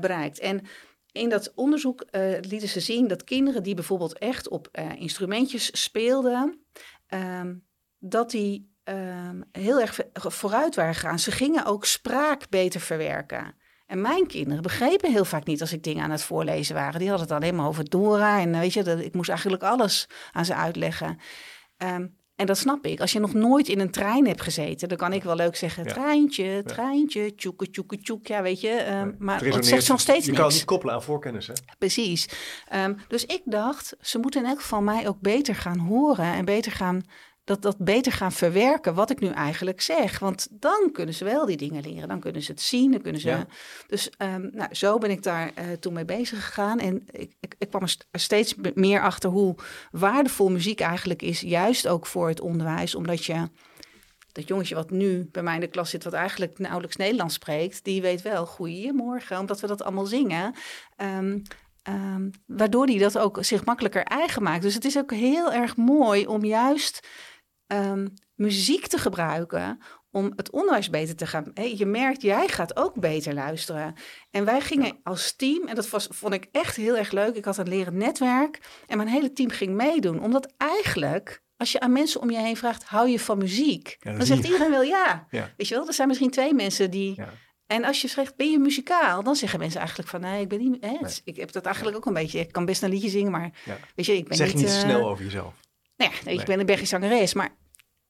[0.00, 0.38] bereikt.
[0.38, 0.62] En
[1.12, 2.04] in dat onderzoek
[2.40, 6.64] lieten ze zien dat kinderen die bijvoorbeeld echt op instrumentjes speelden,
[7.08, 7.66] um,
[7.98, 11.18] dat die um, heel erg vooruit waren gegaan.
[11.18, 13.54] Ze gingen ook spraak beter verwerken.
[13.92, 16.98] En mijn kinderen begrepen heel vaak niet als ik dingen aan het voorlezen waren.
[16.98, 18.40] Die hadden het alleen maar over Dora.
[18.40, 21.18] En weet je, dat, ik moest eigenlijk alles aan ze uitleggen.
[21.76, 23.00] Um, en dat snap ik.
[23.00, 25.84] Als je nog nooit in een trein hebt gezeten, dan kan ik wel leuk zeggen:
[25.84, 25.92] ja.
[25.92, 28.26] treintje, treintje, tjoeke, tjoeke, tjoek.
[28.26, 28.86] Ja, weet je.
[28.86, 29.14] Um, nee.
[29.18, 30.36] maar het zegt nog steeds Je niks.
[30.36, 31.52] kan het niet koppelen aan voorkennis, hè?
[31.78, 32.28] Precies.
[32.74, 36.44] Um, dus ik dacht, ze moeten in elk geval mij ook beter gaan horen en
[36.44, 37.02] beter gaan
[37.44, 40.18] dat, dat beter gaan verwerken wat ik nu eigenlijk zeg.
[40.18, 42.08] Want dan kunnen ze wel die dingen leren.
[42.08, 42.90] Dan kunnen ze het zien.
[42.90, 43.28] Dan kunnen ze...
[43.28, 43.46] Ja.
[43.86, 46.78] Dus um, nou, zo ben ik daar uh, toen mee bezig gegaan.
[46.78, 49.54] En ik, ik, ik kwam er steeds meer achter hoe
[49.90, 51.40] waardevol muziek eigenlijk is.
[51.40, 52.94] Juist ook voor het onderwijs.
[52.94, 53.48] Omdat je...
[54.32, 57.84] Dat jongetje wat nu bij mij in de klas zit, wat eigenlijk nauwelijks Nederlands spreekt,
[57.84, 60.54] die weet wel goeiemorgen, omdat we dat allemaal zingen.
[60.96, 61.42] Um,
[61.88, 64.62] Um, waardoor die dat ook zich makkelijker eigen maakt.
[64.62, 67.08] Dus het is ook heel erg mooi om juist
[67.72, 69.78] um, muziek te gebruiken
[70.10, 71.50] om het onderwijs beter te gaan.
[71.54, 73.94] Hey, je merkt, jij gaat ook beter luisteren.
[74.30, 74.98] En wij gingen ja.
[75.02, 77.36] als team, en dat was, vond ik echt heel erg leuk.
[77.36, 80.22] Ik had een leren netwerk en mijn hele team ging meedoen.
[80.22, 83.96] Omdat eigenlijk, als je aan mensen om je heen vraagt, hou je van muziek?
[84.00, 85.26] Ja, dan zegt iedereen wel ja.
[85.30, 85.52] ja.
[85.56, 87.22] Weet je wel, er zijn misschien twee mensen die...
[87.66, 89.22] En als je zegt, ben je muzikaal?
[89.22, 90.84] Dan zeggen mensen eigenlijk van, nee, ik ben niet...
[90.84, 91.20] Hè, nee.
[91.24, 92.38] Ik heb dat eigenlijk ook een beetje...
[92.38, 93.50] Ik kan best een liedje zingen, maar
[93.94, 94.68] weet je, ik ben zeg niet...
[94.68, 95.54] Zeg niet uh, snel over jezelf.
[95.96, 97.56] Nee, nee, ik ben een Belgische zangeres, maar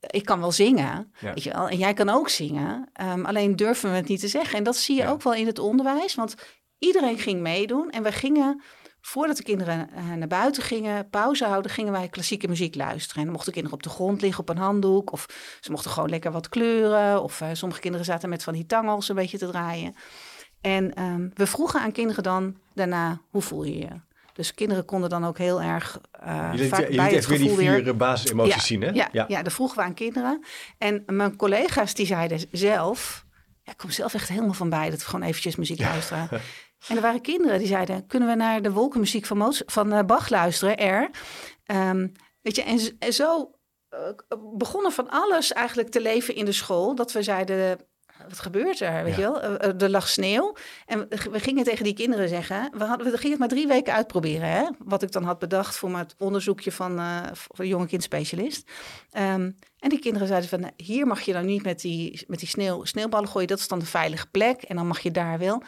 [0.06, 1.32] ik kan wel zingen, ja.
[1.34, 1.68] weet je wel.
[1.68, 2.90] En jij kan ook zingen.
[3.00, 4.58] Um, alleen durven we het niet te zeggen.
[4.58, 5.10] En dat zie je ja.
[5.10, 6.14] ook wel in het onderwijs.
[6.14, 6.34] Want
[6.78, 7.90] iedereen ging meedoen.
[7.90, 8.62] En we gingen,
[9.00, 13.16] voordat de kinderen uh, naar buiten gingen, pauze houden, gingen wij klassieke muziek luisteren.
[13.16, 15.12] En dan mochten kinderen op de grond liggen op een handdoek.
[15.12, 15.26] Of
[15.60, 17.22] ze mochten gewoon lekker wat kleuren.
[17.22, 19.94] Of uh, sommige kinderen zaten met van die tangels een beetje te draaien.
[20.60, 24.11] En um, we vroegen aan kinderen dan daarna, hoe voel je je?
[24.32, 27.50] Dus kinderen konden dan ook heel erg uh, je vaak je bij het weer die
[27.50, 27.96] vier weer...
[27.96, 28.90] basisemoties ja, zien, hè?
[28.90, 29.24] Ja, ja.
[29.28, 30.44] ja, dat vroegen we aan kinderen.
[30.78, 33.24] En mijn collega's die zeiden zelf...
[33.62, 35.88] Ja, ik kom zelf echt helemaal van bij dat we gewoon eventjes muziek ja.
[35.88, 36.28] luisteren.
[36.88, 38.06] En er waren kinderen die zeiden...
[38.06, 41.10] kunnen we naar de wolkenmuziek van, Moos, van uh, Bach luisteren, R?
[41.66, 43.50] Um, weet je, en, en zo
[43.90, 46.94] uh, begonnen van alles eigenlijk te leven in de school.
[46.94, 47.78] Dat we zeiden
[48.28, 49.20] wat gebeurt er, weet ja.
[49.20, 49.42] je wel?
[49.42, 50.56] Uh, er lag sneeuw.
[50.86, 52.70] En we gingen tegen die kinderen zeggen...
[52.72, 54.68] we, hadden, we gingen het maar drie weken uitproberen, hè?
[54.78, 58.70] Wat ik dan had bedacht voor mijn onderzoekje van, uh, voor jonge kindspecialist.
[59.18, 60.70] Um, en die kinderen zeiden van...
[60.76, 63.48] hier mag je dan niet met die, met die sneeuw, sneeuwballen gooien.
[63.48, 64.62] Dat is dan de veilige plek.
[64.62, 65.62] En dan mag je daar wel...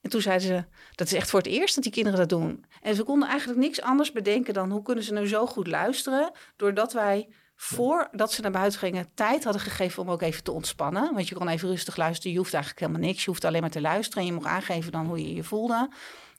[0.00, 2.64] En toen zeiden ze, dat is echt voor het eerst dat die kinderen dat doen.
[2.82, 4.70] En ze konden eigenlijk niks anders bedenken dan...
[4.70, 6.32] hoe kunnen ze nou zo goed luisteren...
[6.56, 7.28] doordat wij
[7.60, 11.14] voordat ze naar buiten gingen, tijd hadden gegeven om ook even te ontspannen.
[11.14, 12.32] Want je kon even rustig luisteren.
[12.32, 13.24] Je hoeft eigenlijk helemaal niks.
[13.24, 14.22] Je hoeft alleen maar te luisteren.
[14.22, 15.90] En je mocht aangeven dan hoe je je voelde.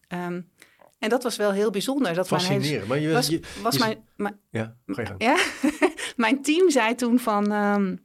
[0.08, 0.50] Um,
[1.00, 2.14] en dat was wel heel bijzonder.
[2.14, 2.88] Dat Fascinerend.
[2.88, 5.24] Maar je, was, je, was mijn, mijn, ja, ga je gang.
[5.24, 5.38] ja?
[6.26, 7.52] mijn team zei toen van...
[7.52, 8.02] Um,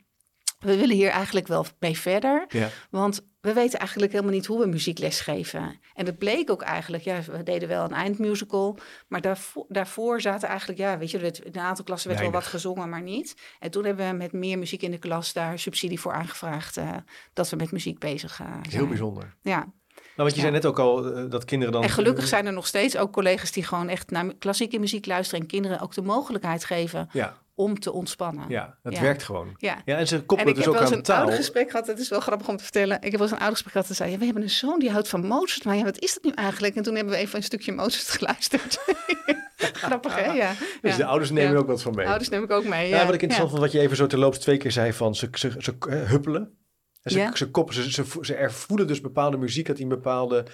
[0.58, 2.44] we willen hier eigenlijk wel mee verder.
[2.48, 2.68] Ja.
[2.90, 5.80] Want we weten eigenlijk helemaal niet hoe we muziekles geven.
[5.94, 8.78] En het bleek ook eigenlijk, ja, we deden wel een eindmusical,
[9.08, 12.20] maar daarvoor, daarvoor zaten eigenlijk, ja, weet je, in een aantal klassen werd Weinig.
[12.20, 13.36] wel wat gezongen, maar niet.
[13.58, 16.96] En toen hebben we met meer muziek in de klas daar subsidie voor aangevraagd, uh,
[17.32, 18.62] dat we met muziek bezig gaan.
[18.66, 19.34] Uh, Heel bijzonder.
[19.42, 19.58] Ja.
[19.96, 20.40] Nou, want je ja.
[20.40, 21.82] zei net ook al uh, dat kinderen dan...
[21.82, 25.40] En gelukkig zijn er nog steeds ook collega's die gewoon echt naar klassieke muziek luisteren
[25.40, 28.44] en kinderen ook de mogelijkheid geven ja om te ontspannen.
[28.48, 29.00] Ja, het ja.
[29.00, 29.54] werkt gewoon.
[29.58, 29.82] Ja.
[29.84, 30.98] ja, en ze koppelen en dus ook aan taal.
[30.98, 32.96] Ik heb wel eens een gesprek gehad, het is wel grappig om te vertellen.
[32.96, 34.90] Ik heb wel eens een oudergesprek gehad en zei, ja, we hebben een zoon die
[34.90, 36.76] houdt van Mozart, maar ja, wat is dat nu eigenlijk?
[36.76, 38.78] En toen hebben we even een stukje Mozart geluisterd.
[39.86, 40.32] grappig, hè?
[40.32, 40.52] Ja.
[40.80, 42.06] Dus de ouders nemen ook wat van mee.
[42.06, 43.04] Ouders neem ik ook mee, ja.
[43.04, 45.54] wat ik interessant vond, wat je even zo terloops twee keer zei van ze, ze,
[45.58, 46.58] ze uh, huppelen.
[47.02, 47.36] En ze, Ja.
[47.36, 50.46] ze, koppelen, ze, ze, ze ervoelen dus bepaalde muziek dat die een bepaalde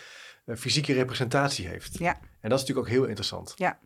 [0.44, 1.98] eh, fysieke representatie heeft.
[1.98, 2.18] Ja.
[2.40, 3.52] En dat is natuurlijk ook heel interessant.
[3.56, 3.78] Ja.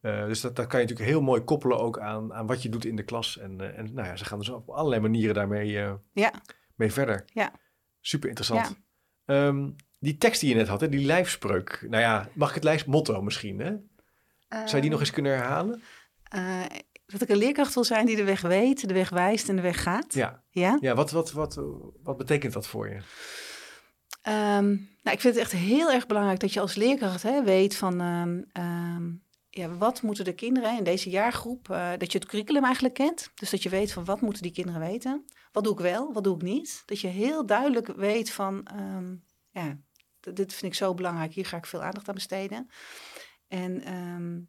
[0.00, 2.68] Eh, dus dat, dat kan je natuurlijk heel mooi koppelen ook aan, aan wat je
[2.68, 3.38] doet in de klas.
[3.38, 6.32] En, eh, en nou ja, ze gaan dus op allerlei manieren daarmee eh, Ja.
[6.74, 7.24] mee verder.
[7.32, 7.52] Ja.
[8.00, 8.76] Super interessant.
[9.24, 11.86] Ehm, die tekst die je net had, hè, die lijfspreuk.
[11.88, 13.58] Nou ja, mag ik het lijstmotto misschien?
[13.58, 13.72] Hè?
[14.48, 15.82] Zou je die nog eens kunnen herhalen?
[17.06, 19.62] Dat ik een leerkracht wil zijn die de weg weet, de weg wijst en de
[19.62, 20.14] weg gaat.
[20.14, 20.42] Ja.
[20.50, 20.78] Ja?
[20.80, 21.60] Ja, wat, wat, wat,
[22.02, 23.00] wat betekent dat voor je?
[24.22, 24.66] Ehm,
[25.02, 28.00] nou, ik vind het echt heel erg belangrijk dat je als leerkracht hè, weet van
[28.00, 29.10] ehm, ehm,
[29.58, 33.30] ja, wat moeten de kinderen in deze jaargroep, eh, dat je het curriculum eigenlijk kent.
[33.34, 35.24] Dus dat je weet van wat moeten die kinderen weten.
[35.52, 36.82] Wat doe ik wel, wat doe ik niet.
[36.86, 39.16] Dat je heel duidelijk weet van ehm,
[39.50, 39.78] ja,
[40.20, 42.70] dit vind ik zo belangrijk, hier ga ik veel aandacht aan besteden.
[43.48, 44.40] En ehm,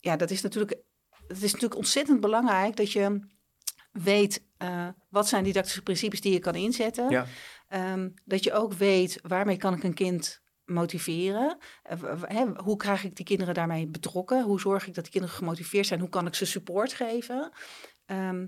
[0.00, 0.70] ja, dat is natuurlijk,
[1.26, 3.20] het is natuurlijk ontzettend belangrijk dat je
[3.92, 7.10] weet eh, wat zijn didactische principes die je kan inzetten.
[7.10, 7.26] Ja.
[7.68, 11.58] Ehm, dat je ook weet waarmee kan ik een kind motiveren.
[11.82, 14.44] Eh, hoe krijg ik die kinderen daarmee betrokken?
[14.44, 16.00] Hoe zorg ik dat die kinderen gemotiveerd zijn?
[16.00, 17.50] Hoe kan ik ze support geven?
[18.06, 18.46] Ehm,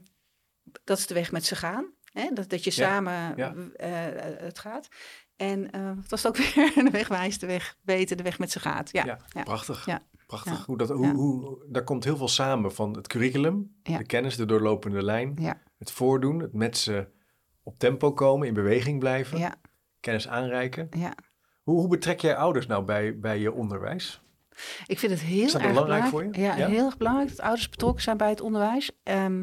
[0.85, 1.93] dat is de weg met ze gaan.
[2.13, 2.31] Hè?
[2.33, 3.55] Dat, dat je samen ja.
[3.77, 3.91] eh,
[4.39, 4.89] het gaat.
[5.37, 8.51] En eh het was ook weer de weg wijst, de weg weten, de weg met
[8.51, 8.93] ze gaat.
[8.93, 9.87] Ja, Ja, prachtig.
[9.87, 10.03] Ja.
[10.27, 10.67] Prachtig.
[10.67, 14.45] Hoe dat, hoe, hoe, daar komt heel veel samen van het curriculum, de kennis, de
[14.47, 15.39] doorlopende lijn,
[15.79, 17.09] het voordoen, het met ze
[17.63, 19.59] op tempo komen, in beweging blijven,
[20.01, 20.89] kennis aanreiken.
[20.91, 21.15] ja.
[21.69, 24.21] Hoe, hoe betrek jij ouders nou bij, bij je onderwijs?
[24.87, 26.35] Ik vind het heel Is dat erg belangrijk belangrijk.
[26.35, 26.49] voor je?
[26.49, 26.69] Ja, Ja?
[26.69, 28.91] heel erg belangrijk dat ouders betrokken zijn bij het onderwijs.
[29.03, 29.39] Ehm,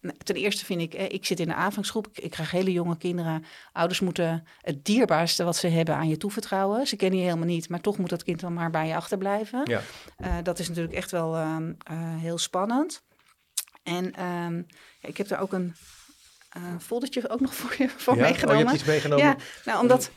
[0.00, 2.72] nou, ten eerste vind ik, eh, ik zit in de aanvangsgroep, ik, ik krijg hele
[2.72, 3.44] jonge kinderen.
[3.72, 6.86] Ouders moeten het dierbaarste wat ze hebben aan je toevertrouwen.
[6.86, 9.60] Ze kennen je helemaal niet, maar toch moet dat kind dan maar bij je achterblijven.
[9.64, 9.80] Ja.
[10.16, 13.02] Eh, dat is natuurlijk echt wel ehm, eh, heel spannend.
[13.82, 14.62] En ehm,
[15.00, 15.74] ik heb daar ook een
[16.54, 18.20] eh foldertje ook nog voor je voor ja?
[18.22, 18.62] Oh, je meegenomen.
[18.66, 19.24] hebt iets meegenomen.
[19.24, 20.10] ja, nou, omdat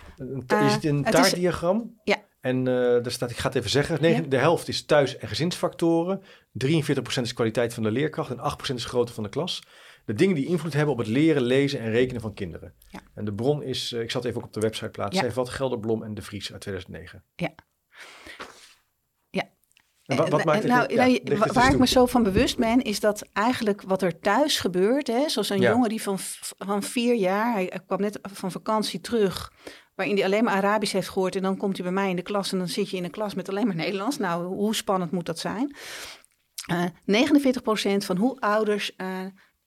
[0.45, 1.99] ta- je Eh, een het is- taartdiagram.
[2.03, 2.15] Ja.
[2.41, 4.21] En eh daar staat, ik ga het even zeggen, Ja.
[4.21, 6.21] de helft is thuis- en gezinsfactoren.
[6.51, 9.63] 43% is kwaliteit van de leerkracht en 8% is grootte van de klas.
[10.05, 12.73] De dingen die invloed hebben op het leren, lezen en rekenen van kinderen.
[12.89, 12.99] Ja.
[13.15, 15.21] En de bron is, ik zal het even ook op de website plaatsen, Ja.
[15.31, 17.23] Zijvat, Gelderblom en De Vries uit 2009.
[17.35, 17.47] Ja.
[17.47, 17.53] Ja.
[20.07, 20.77] En wat, wat En- maakt en het?
[20.79, 23.81] nou, ja, nou, het eens waar ik me zo van bewust ben, is dat eigenlijk
[23.81, 25.69] wat er thuis gebeurt, hè, zoals een Ja.
[25.71, 26.15] jongen die van,
[26.57, 29.51] van vier jaar, hij kwam net van vakantie terug,
[29.95, 32.21] waarin hij alleen maar Arabisch heeft gehoord en dan komt hij bij mij in de
[32.21, 34.17] klas en dan zit je in een klas met alleen maar Nederlands.
[34.17, 35.75] Nou, hoe spannend moet dat zijn?
[36.67, 39.25] Eh 49% van hoe ouders eh, eh,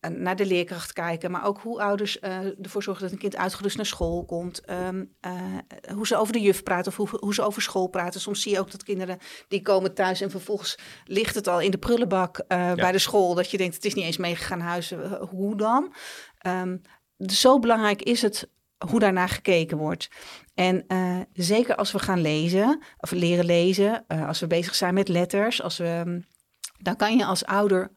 [0.09, 3.77] naar de leerkracht kijken, maar ook hoe ouders eh, ervoor zorgen dat een kind uitgerust
[3.77, 4.61] naar school komt.
[4.61, 5.33] ehm, eh,
[5.95, 8.21] hoe ze over de juf praten of hoe, hoe ze over school praten.
[8.21, 11.71] Soms zie je ook dat kinderen die komen thuis en vervolgens ligt het al in
[11.71, 13.35] de prullenbak eh, bij de school.
[13.35, 15.95] Dat je denkt, het is niet eens meegegaan eh, hoe dan?
[16.39, 16.77] Ehm,
[17.17, 18.49] dus zo belangrijk is het
[18.87, 20.09] hoe daarnaar gekeken wordt.
[20.55, 20.87] En
[21.33, 25.77] zeker als we gaan lezen, of leren lezen, als we bezig zijn met letters, als
[25.77, 26.23] we,
[26.79, 27.93] dan kan je als ouder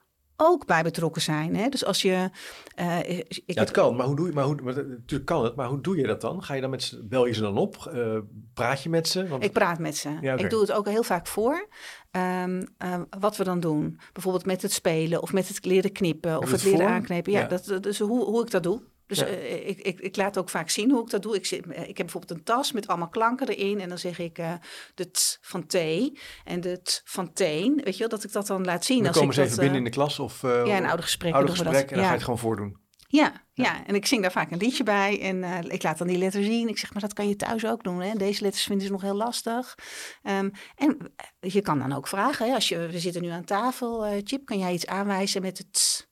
[0.45, 1.55] ook bij betrokken zijn.
[1.55, 1.69] Hè?
[1.69, 2.29] Dus als je.
[2.75, 5.55] eh, ik Ja, het kan, maar hoe doe je, maar hoe, maar, natuurlijk kan het,
[5.55, 6.43] maar hoe doe je dat dan?
[6.43, 7.91] Ga je dan met ze, bel je ze dan op?
[7.93, 8.17] Eh,
[8.53, 9.27] praat je met ze?
[9.27, 10.09] Want, Ik praat met ze.
[10.21, 10.35] Ja.
[10.35, 11.67] Ik doe het ook heel vaak voor.
[12.11, 13.99] Ehm, eh, wat we dan doen.
[14.13, 17.31] Bijvoorbeeld met het spelen of met het leren knippen of het het leren aanknepen.
[17.31, 17.47] Ja, Ja.
[17.47, 18.81] Dat, is hoe, hoe ik dat doe.
[19.07, 19.25] Dus Ja.
[19.25, 21.35] eh, ik, ik, ik laat ook vaak zien hoe ik dat doe.
[21.35, 23.79] Ik, zit, eh, ik heb bijvoorbeeld een tas met allemaal klanken erin.
[23.79, 24.53] En dan zeg ik eh,
[24.95, 27.81] de t van thee en de t van teen.
[27.83, 28.97] Weet je wel, dat ik dat dan laat zien.
[28.97, 31.33] dan als komen ik ze even binnen in de klas of Ja, een oude gesprek.
[31.33, 32.01] oude gesprek en dan ja.
[32.03, 32.81] ga je het gewoon voordoen.
[33.07, 36.17] Ja, ja, en ik zing daar vaak een liedje bij en ik laat dan die
[36.17, 36.67] letter zien.
[36.67, 38.01] Ik zeg, maar dat kan je thuis ook doen.
[38.01, 38.13] Hè?
[38.13, 39.75] Deze letters vinden ze nog heel lastig.
[40.23, 42.53] Ehm, en je kan dan ook vragen, hè?
[42.53, 46.11] als je, we zitten nu aan tafel, Chip, kan jij iets aanwijzen met het?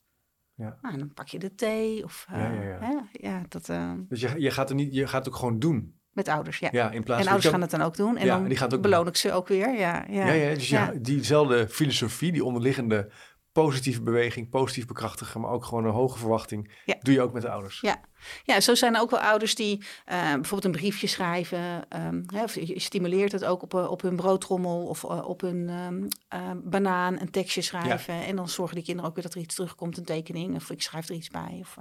[0.62, 0.78] Ja.
[0.82, 2.78] Nou, dan pak je de thee of eh, Ja, ja, ja.
[2.80, 2.98] Hè?
[3.12, 5.96] ja dat, eh, Dus je, je, gaat er niet, je gaat het ook gewoon doen.
[6.12, 6.60] met ouders.
[6.60, 6.70] Ja.
[6.72, 8.76] Ja, in plaats en ouders gaan het dan ook doen en dan die gaan het
[8.76, 9.78] ook beloon ik ze ook weer.
[9.78, 10.32] Ja, ja.
[10.32, 10.86] Ja, dus Ja.
[10.86, 13.10] ja, diezelfde filosofie, die onderliggende
[13.52, 16.96] positieve beweging, positief bekrachtigen, maar ook gewoon een hoge verwachting, Ja.
[17.02, 17.80] doe je ook met de ouders.
[17.82, 18.02] Ja.
[18.44, 21.90] Ja, zo zijn er ook wel ouders die eh, bijvoorbeeld een briefje schrijven.
[21.90, 25.42] ehm, hè, of je stimuleert het ook op, eh, op hun broodtrommel of eh, op
[25.42, 28.14] hun ehm, eh, banaan een tekstje schrijven.
[28.26, 30.56] En dan zorgen die kinderen ook weer dat er iets terugkomt, een tekening.
[30.56, 31.58] Of ik schrijf er iets bij.
[31.60, 31.78] Of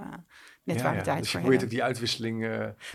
[0.63, 1.01] net Ja, waar ja.
[1.01, 2.39] tijd Dus je probeert ook die uitwisseling...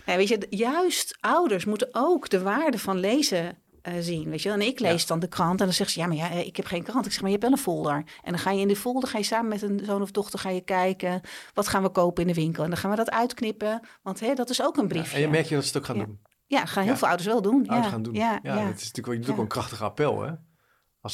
[0.05, 3.57] Nee, weet je, juist ouders moeten ook de waarde van lezen
[3.87, 4.29] eh, zien.
[4.29, 4.49] Weet je?
[4.49, 4.57] wel.
[4.59, 6.55] En ik lees dan de krant en dan zegt ze, ja, maar ja, eh, ik
[6.55, 7.05] heb geen krant.
[7.05, 7.93] Ik zeg, maar je hebt wel een folder.
[8.23, 10.39] En dan ga je in de folder, ga je samen met een zoon of dochter
[10.39, 11.21] ga je kijken,
[11.53, 12.63] wat gaan we kopen in de winkel?
[12.63, 15.15] En dan gaan we dat uitknippen, want hè, dat is ook een ja, briefje.
[15.15, 16.05] en je merkt je dat ze het ook gaan Ja.
[16.05, 16.19] doen.
[16.45, 17.53] Ja, gaan heel veel ouders wel doen.
[17.53, 17.89] Ouders ja.
[17.89, 18.13] gaan doen.
[18.13, 18.65] Ja, Ja, ja.
[18.65, 20.31] dat is natuurlijk wel, je doet ook een krachtig appel, hè?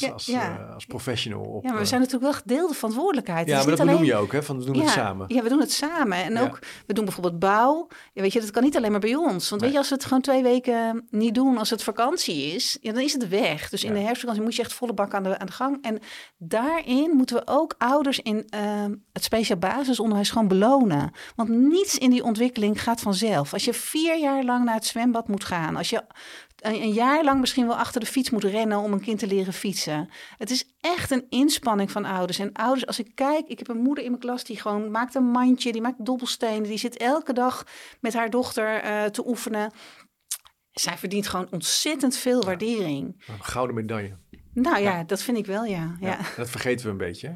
[0.00, 0.58] Ja, als, ja.
[0.68, 1.40] eh, als professional.
[1.40, 3.48] Op, Ja, maar we eh, zijn natuurlijk wel gedeelde verantwoordelijkheid.
[3.48, 4.42] ja, maar dat benoem alleen- je ook, hè?
[4.42, 5.24] Van we doen ja, het samen.
[5.34, 6.18] Ja, we doen het samen.
[6.24, 7.88] En ook, we doen bijvoorbeeld bouw.
[8.12, 9.48] Ja, weet je, dat kan niet alleen maar bij ons.
[9.48, 9.60] Want Nee.
[9.60, 12.92] weet je, als we het gewoon twee weken niet doen, als het vakantie is, ja,
[12.92, 13.68] dan is het weg.
[13.68, 15.78] Dus in de herfstvakantie moet je echt volle bak aan de, aan de gang.
[15.82, 15.98] En
[16.38, 21.10] daarin moeten we ook ouders in ehm, het speciaal basisonderwijs gewoon belonen.
[21.36, 23.52] Want niets in die ontwikkeling gaat vanzelf.
[23.52, 26.02] Als je vier jaar lang naar het zwembad moet gaan, als je
[26.64, 29.26] een, een jaar lang misschien wel achter de fiets moet rennen om een kind te
[29.26, 30.08] leren fietsen.
[30.38, 32.38] Het is echt een inspanning van ouders.
[32.38, 35.14] En ouders, als ik kijk, ik heb een moeder in mijn klas die gewoon maakt
[35.14, 37.66] een mandje, die maakt dobbelstenen, die zit elke dag
[38.00, 39.72] met haar dochter eh, te oefenen.
[40.70, 43.24] Zij verdient gewoon ontzettend veel waardering.
[43.26, 44.16] Een gouden medaille.
[44.52, 45.96] Nou ja, dat vind ik wel, ja.
[46.00, 46.08] ja.
[46.08, 46.18] Ja.
[46.36, 47.32] Dat vergeten we een beetje.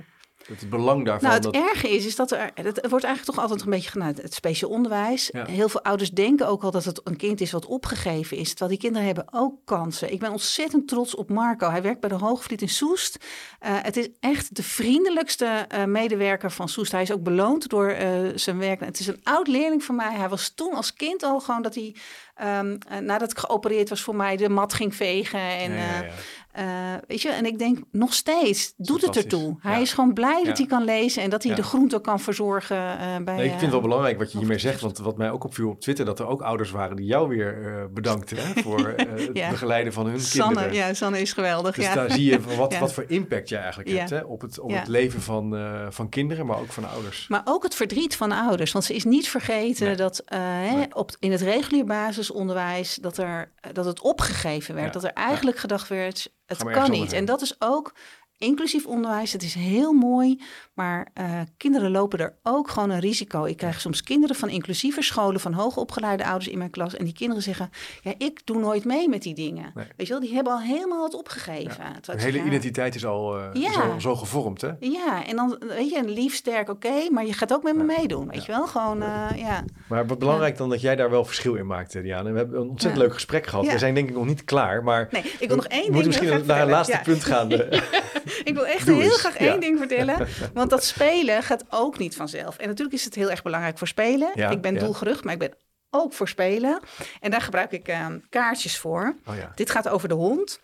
[0.49, 1.29] Dat het belang daarvan.
[1.29, 3.91] Nou, het dat, erge is, is dat er, het wordt eigenlijk toch altijd een beetje
[3.91, 5.29] gedaan, het speciaal onderwijs.
[5.33, 5.47] Ja.
[5.47, 8.49] Heel veel ouders denken ook al dat het een kind is wat opgegeven is.
[8.49, 10.13] Terwijl die kinderen hebben ook kansen.
[10.13, 11.71] Ik ben ontzettend trots op Marco.
[11.71, 13.19] Hij werkt bij de Hoogvliet in Soest.
[13.59, 16.93] Eh, het is echt de vriendelijkste eh, medewerker van Soest.
[16.93, 18.81] Hij is ook beloond door eh, zijn werk.
[18.81, 20.15] Het is een oud leerling van mij.
[20.15, 21.95] Hij was toen als kind al gewoon dat hij,
[22.35, 25.41] ehm, eh, nadat ik geopereerd was voor mij, de mat ging vegen.
[25.41, 26.11] En, Ja, ja,
[26.59, 29.57] eh, weet je, en ik denk nog steeds, doet het ertoe.
[29.61, 29.79] Hij Ja.
[29.81, 30.63] is gewoon blij dat Ja.
[30.65, 31.57] hij kan lezen en dat hij Ja.
[31.57, 33.35] de groente kan verzorgen eh, bij.
[33.37, 34.81] Nee, ik vind het wel eh, belangrijk wat je hiermee zegt.
[34.81, 37.89] Want wat mij ook opviel op Twitter, dat er ook ouders waren die jou weer
[37.93, 40.75] bedankten hè, voor het begeleiden van hun Sanne, kinderen.
[40.89, 41.75] ja, Sanne is geweldig.
[41.75, 44.71] Dus daar zie je wat, wat voor impact jij eigenlijk hebt hè, op, het, op
[44.71, 45.57] het leven van,
[45.91, 47.27] van kinderen, maar ook van ouders.
[47.29, 48.73] Maar ook het verdriet van ouders.
[48.73, 49.97] Want ze is niet vergeten Nee.
[49.97, 50.95] dat Nee.
[50.95, 54.93] op, in het regulier basisonderwijs dat, er, dat het opgegeven werd.
[54.93, 57.13] Dat er eigenlijk gedacht werd, het kan niet.
[57.13, 57.95] En dat is ook
[58.39, 59.33] inclusief onderwijs.
[59.33, 60.41] Het is heel mooi,
[60.75, 63.45] maar eh, kinderen lopen er ook gewoon een risico.
[63.45, 66.97] Ik krijg soms kinderen van inclusieve scholen, van hoogopgeleide ouders in mijn klas.
[66.97, 67.71] En die kinderen zeggen,
[68.03, 69.73] ja, ik doe nooit mee met die dingen.
[69.75, 69.85] Nee.
[69.97, 71.83] Weet je wel, die hebben al helemaal het opgegeven.
[71.85, 73.73] Hun zeg, hele identiteit is al eh, Ja.
[73.73, 74.71] zo, zo gevormd, hè?
[74.81, 77.83] Ja, en dan weet je, een lief, sterk, oké, maar je gaat ook met me
[77.85, 78.67] meedoen, weet je wel?
[78.67, 79.65] Gewoon, eh, ja.
[79.89, 82.31] Maar wat belangrijk dan dat jij daar wel verschil in maakt, eh, Diana.
[82.33, 83.67] We hebben een ontzettend leuk gesprek gehad.
[83.67, 85.95] We zijn denk ik nog niet klaar, maar Nee, ik wil nog één we ding
[85.95, 87.51] moeten misschien naar het laatste punt gaan.
[87.51, 87.81] eh.
[88.45, 89.51] Ik wil echt heel graag Ja.
[89.51, 90.29] één ding vertellen.
[90.55, 92.57] Want dat spelen gaat ook niet vanzelf.
[92.59, 94.31] En natuurlijk is het heel erg belangrijk voor spelen.
[94.35, 94.81] Ja, ik ben ja.
[94.81, 95.55] doelgericht, maar ik ben
[95.91, 96.81] ook voor spelen.
[97.21, 99.17] En daar gebruik ik eh, kaartjes voor.
[99.27, 99.53] Oh ja.
[99.55, 100.61] Dit gaat over de hond.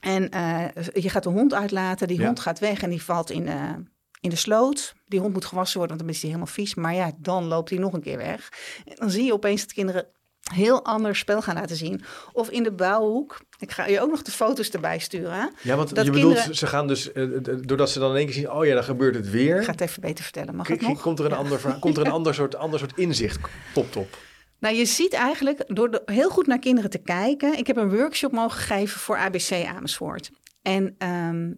[0.00, 2.08] En eh, je gaat de hond uitlaten.
[2.08, 3.74] Die hond gaat weg en die valt in, eh,
[4.20, 4.94] in de sloot.
[5.06, 6.74] Die hond moet gewassen worden, want dan is hij helemaal vies.
[6.74, 8.48] Maar ja, dan loopt hij nog een keer weg.
[8.84, 10.06] En dan zie je opeens dat kinderen
[10.54, 12.02] heel ander spel gaan laten zien.
[12.32, 13.40] Of in de bouwhoek.
[13.58, 15.52] Ik ga je ook nog de foto's erbij sturen.
[15.62, 17.24] Ja, want Dat je bedoelt, ze gaan dus, eh,
[17.60, 19.56] doordat ze dan in één keer zien, oh ja, dan gebeurt het weer.
[19.58, 20.56] Ik ga het even beter vertellen.
[20.56, 21.00] Mag het K- nog?
[21.00, 21.36] Komt er een, Ja.
[21.36, 23.38] ander, komt er een ander, soort, ander soort inzicht
[23.74, 24.18] top top.
[24.58, 27.58] Nou, je ziet eigenlijk door de- heel goed naar kinderen te kijken.
[27.58, 30.30] Ik heb een workshop mogen geven voor ABC Amersfoort.
[30.62, 31.52] En ehm,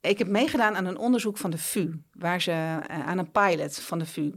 [0.00, 3.78] ik heb meegedaan aan een onderzoek van de VU, waar ze eh, aan een pilot
[3.80, 4.30] van de VU.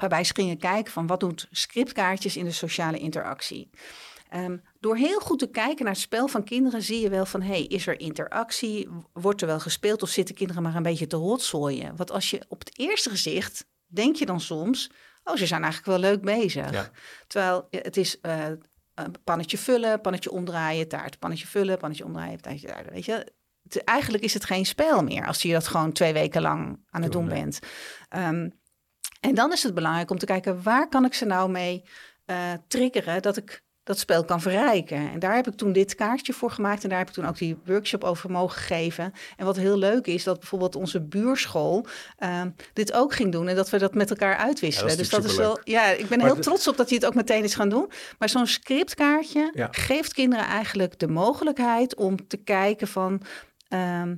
[0.00, 3.70] Waarbij ze gingen kijken van wat doet scriptkaartjes in de sociale interactie.
[4.28, 7.42] Ehm, door heel goed te kijken naar het spel van kinderen zie je wel van...
[7.42, 8.88] hey, is er interactie?
[9.12, 11.96] Wordt er wel gespeeld of zitten kinderen maar een beetje te rotzooien?
[11.96, 14.90] Want als je op het eerste gezicht, denk je dan soms...
[15.24, 16.72] oh, ze zijn eigenlijk wel leuk bezig.
[16.72, 16.90] Ja.
[17.26, 18.46] Terwijl het is eh,
[18.94, 21.18] een pannetje vullen, pannetje omdraaien, taart.
[21.18, 22.90] Pannetje vullen, pannetje omdraaien, taartje taart.
[22.90, 23.32] Weet je?
[23.84, 27.12] Eigenlijk is het geen spel meer als je dat gewoon twee weken lang aan het
[27.12, 27.58] Doen, bent.
[28.08, 28.48] Ehm,
[29.20, 31.84] en dan is het belangrijk om te kijken waar kan ik ze nou mee
[32.24, 32.36] eh,
[32.68, 35.10] triggeren dat ik dat spel kan verrijken.
[35.10, 37.38] En daar heb ik toen dit kaartje voor gemaakt en daar heb ik toen ook
[37.38, 39.12] die workshop over mogen geven.
[39.36, 43.56] En wat heel leuk is, dat bijvoorbeeld onze buurschool ehm, dit ook ging doen en
[43.56, 44.90] dat we dat met elkaar uitwisselen.
[44.90, 46.98] Ja, dat dus dat is wel, ja, ik ben Maar heel trots op dat hij
[46.98, 47.90] het ook meteen is gaan doen.
[48.18, 49.68] Maar zo'n scriptkaartje Ja.
[49.70, 53.22] geeft kinderen eigenlijk de mogelijkheid om te kijken van.
[53.68, 54.14] ehm,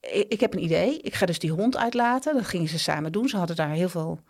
[0.00, 0.98] ik, ik heb een idee.
[1.00, 2.34] Ik ga dus die hond uitlaten.
[2.34, 3.28] Dat gingen ze samen doen.
[3.28, 4.20] Ze hadden daar heel veel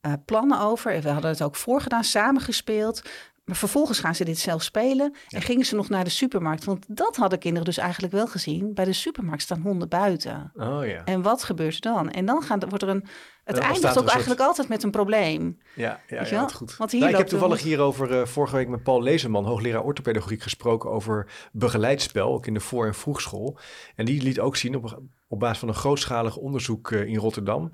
[0.00, 0.92] eh, plannen over.
[0.92, 3.02] En We hadden het ook voorgedaan, samen gespeeld.
[3.44, 5.14] Maar vervolgens gaan ze dit zelf spelen.
[5.28, 6.64] En gingen ze nog naar de supermarkt.
[6.64, 8.74] Want dat hadden kinderen dus eigenlijk wel gezien.
[8.74, 10.52] Bij de supermarkt staan honden buiten.
[10.54, 11.04] Oh ja.
[11.04, 12.10] En wat gebeurt er dan?
[12.10, 13.06] En dan gaan, wordt er een.
[13.48, 15.58] Het eindigt ook een eigenlijk altijd met een probleem.
[15.74, 16.76] Ja, ja, ja dat is goed.
[16.76, 19.82] Want hier Nou, ik heb toevallig hond- hierover eh, vorige week met Paul Lezeman, hoogleraar
[19.82, 23.58] orthopedagogiek, gesproken over begeleidspel, ook in de voor- en vroegschool.
[23.94, 27.70] En die liet ook zien op, op basis van een grootschalig onderzoek eh, in Rotterdam,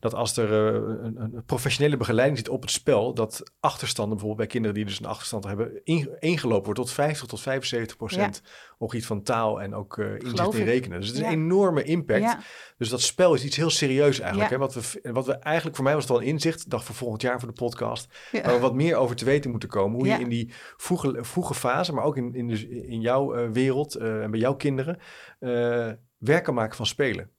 [0.00, 0.74] dat als er eh,
[1.04, 4.98] een, een professionele begeleiding zit op het spel, dat achterstanden bijvoorbeeld bij kinderen die dus
[4.98, 8.42] een achterstand hebben, in- ingelopen wordt tot 50 tot 75 procent
[8.78, 10.98] op iets van taal en ook uh, inzicht in rekenen.
[11.00, 11.28] Dus het is Ja.
[11.28, 12.20] een enorme impact.
[12.20, 12.40] Ja.
[12.76, 14.50] Dus dat spel is iets heel serieus eigenlijk.
[14.50, 14.58] Hè?
[14.58, 17.22] Wat, we, wat we eigenlijk, voor mij was het wel een inzicht, dacht voor volgend
[17.22, 19.96] jaar voor de podcast, waar we wat meer over te weten moeten komen.
[19.98, 23.50] Hoe je in die vroege, vroege fase, maar ook in, in, dus in jouw eh,
[23.50, 24.98] wereld eh, en bij jouw kinderen,
[25.38, 27.30] eh werk kan maken van spelen.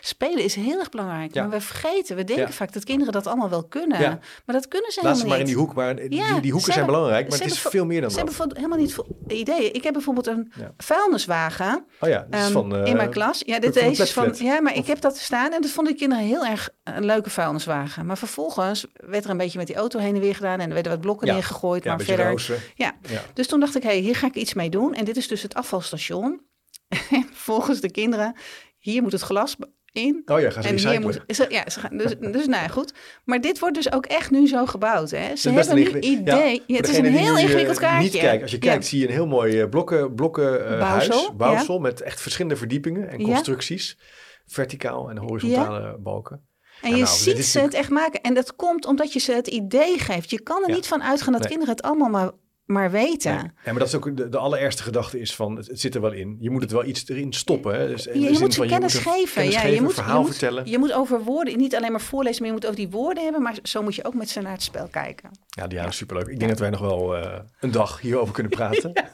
[0.00, 1.34] Spelen is heel erg belangrijk.
[1.34, 1.42] Ja.
[1.42, 2.52] Maar we vergeten, we denken Ja.
[2.52, 4.00] vaak dat kinderen dat allemaal wel kunnen.
[4.00, 4.18] Ja.
[4.46, 5.74] Maar dat kunnen ze Laat ze maar in die hoek.
[5.74, 7.86] Maar die, Ja, die hoeken ze zijn hebben- belangrijk, maar ze het is hebben veel
[7.88, 8.24] meer dan Ze dat.
[8.28, 9.74] hebben bijvoorbeeld helemaal niet veel ideeën.
[9.74, 12.76] Ik heb bijvoorbeeld een vuilniswagen Oh ja, dit is ehm, van...
[12.76, 13.42] eh, in mijn klas.
[13.46, 14.34] Ja, dit deze is van.
[14.38, 17.04] Ja, maar Of- ik heb dat staan en dat vonden de kinderen heel erg een
[17.04, 18.06] leuke vuilniswagen.
[18.06, 20.74] Maar vervolgens werd er een beetje met die auto heen en weer gedaan en er
[20.74, 21.84] werden wat blokken neergegooid.
[21.84, 22.62] Maar verder.
[22.74, 22.92] Ja.
[23.08, 23.22] Ja.
[23.34, 24.94] Dus toen dacht ik, hé, hey, hier ga ik iets mee doen.
[24.94, 26.40] En dit is dus het afvalstation.
[27.10, 28.36] En volgens de kinderen,
[28.80, 29.56] hier moet het glas
[29.92, 30.22] in.
[30.26, 32.92] Oh ja, gaan ze En hier moet, ja, ze gaan, dus, dus nou ja, goed.
[33.24, 35.10] Maar dit wordt dus ook echt nu zo gebouwd.
[35.10, 35.36] Hè?
[35.36, 36.54] Ze best hebben een ingewikkeld- idee.
[36.54, 38.02] Ja, Ja, het is een heel nu, eh, ingewikkeld kaartje.
[38.10, 38.42] Niet kijkt.
[38.42, 41.78] Als je kijkt zie je een heel mooi eh, blokken, blokken eh, Bouwsel, huis, bouwsel
[41.78, 43.98] met echt verschillende verdiepingen en constructies.
[44.46, 46.48] Verticaal en horizontale balken.
[46.82, 48.20] En Ja, je nou, ziet ze het echt maken.
[48.20, 50.30] En dat komt omdat je ze het idee geeft.
[50.30, 50.74] Je kan er Ja.
[50.74, 51.50] niet van uitgaan dat Nee.
[51.50, 52.30] kinderen het allemaal maar,
[52.70, 53.34] maar weten.
[53.34, 53.42] Nee.
[53.42, 56.00] Ja, maar dat is ook de, de allereerste gedachte is van, het, het zit er
[56.00, 56.36] wel in.
[56.40, 57.74] Je moet het wel iets erin stoppen.
[57.80, 57.86] Hè?
[57.88, 58.10] Dus Je,
[58.40, 59.34] moet ze kennis moet geven.
[59.34, 60.70] kennis ja, geven, je moet, een verhaal je moet, vertellen.
[60.70, 63.42] Je moet over woorden, niet alleen maar voorlezen, maar je moet over die woorden hebben.
[63.42, 65.30] Maar zo moet je ook met ze naar het spel kijken.
[65.48, 66.26] Ja, Diana, superleuk.
[66.26, 68.92] Ik denk dat wij nog wel eh, een dag hierover kunnen praten.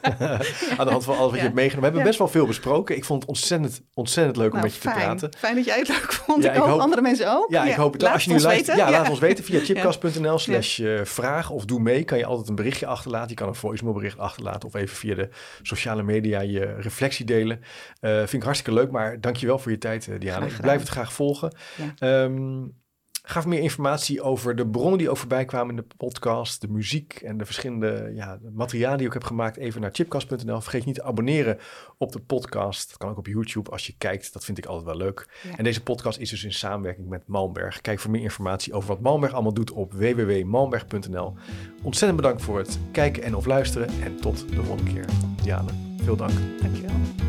[0.77, 1.41] Aan de hand van alles wat je Ja.
[1.41, 1.63] hebt meegenomen.
[1.79, 2.03] We hebben Ja.
[2.03, 2.95] best wel veel besproken.
[2.95, 5.29] Ik vond het ontzettend, ontzettend leuk om Nou, met je te praten.
[5.37, 6.43] Fijn dat jij het leuk vond.
[6.43, 7.51] Ja, ik, hoop, andere mensen ook.
[7.51, 8.01] Ja, ik hoop het.
[8.01, 10.37] Laat Als je nu luistert, ja, laat ons weten via chipcast.nl Ja.
[10.37, 12.03] slash eh, vraag of doe mee.
[12.03, 13.29] Kan je altijd een berichtje achterlaten.
[13.29, 15.29] Je kan een voicemail bericht achterlaten of even via de
[15.61, 17.61] sociale media je reflectie delen.
[17.99, 20.45] Eh, vind ik hartstikke leuk, maar dankjewel voor je tijd, eh, Diana.
[20.45, 21.55] Ik blijf het graag volgen.
[21.77, 22.23] Ja.
[22.23, 22.65] Ehm,
[23.29, 27.13] Gaf meer informatie over de bronnen die ook voorbij kwamen in de podcast, de muziek
[27.13, 29.57] en de verschillende ja, materialen die ik heb gemaakt.
[29.57, 30.61] Even naar chipcast.nl.
[30.61, 31.57] Vergeet niet te abonneren
[31.97, 32.89] op de podcast.
[32.89, 34.33] Dat kan ook op YouTube als je kijkt.
[34.33, 35.27] Dat vind ik altijd wel leuk.
[35.43, 35.57] Ja.
[35.57, 37.81] En deze podcast is dus in samenwerking met Malmberg.
[37.81, 41.33] Kijk voor meer informatie over wat Malmberg allemaal doet op www.malmberg.nl.
[41.81, 43.89] Ontzettend bedankt voor het kijken en of luisteren.
[44.03, 45.05] En tot de volgende keer.
[45.43, 45.71] Diane,
[46.03, 46.61] veel dank.
[46.61, 47.26] Dankjewel.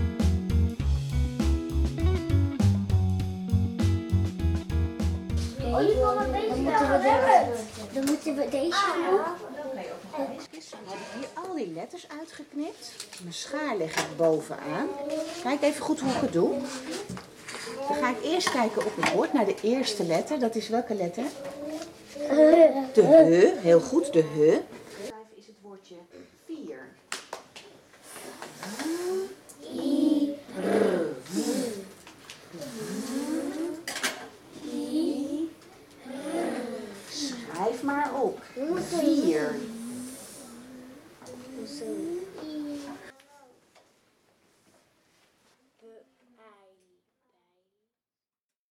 [5.87, 7.47] Je kan het deze.
[7.93, 9.21] Dan moeten we deze doen.
[10.51, 12.93] We hebben hier al die letters uitgeknipt.
[13.23, 14.89] Mijn schaar leg ik bovenaan.
[15.43, 16.51] Kijk even goed hoe ik het doe.
[17.89, 20.39] Dan ga ik eerst kijken op het bord naar de eerste letter.
[20.39, 21.25] Dat is welke letter?
[22.93, 23.53] De he.
[23.61, 24.61] Heel goed, de he.
[25.35, 25.95] is het woordje
[26.47, 26.77] 4.
[37.11, 37.83] Schrijf
[39.03, 39.78] maar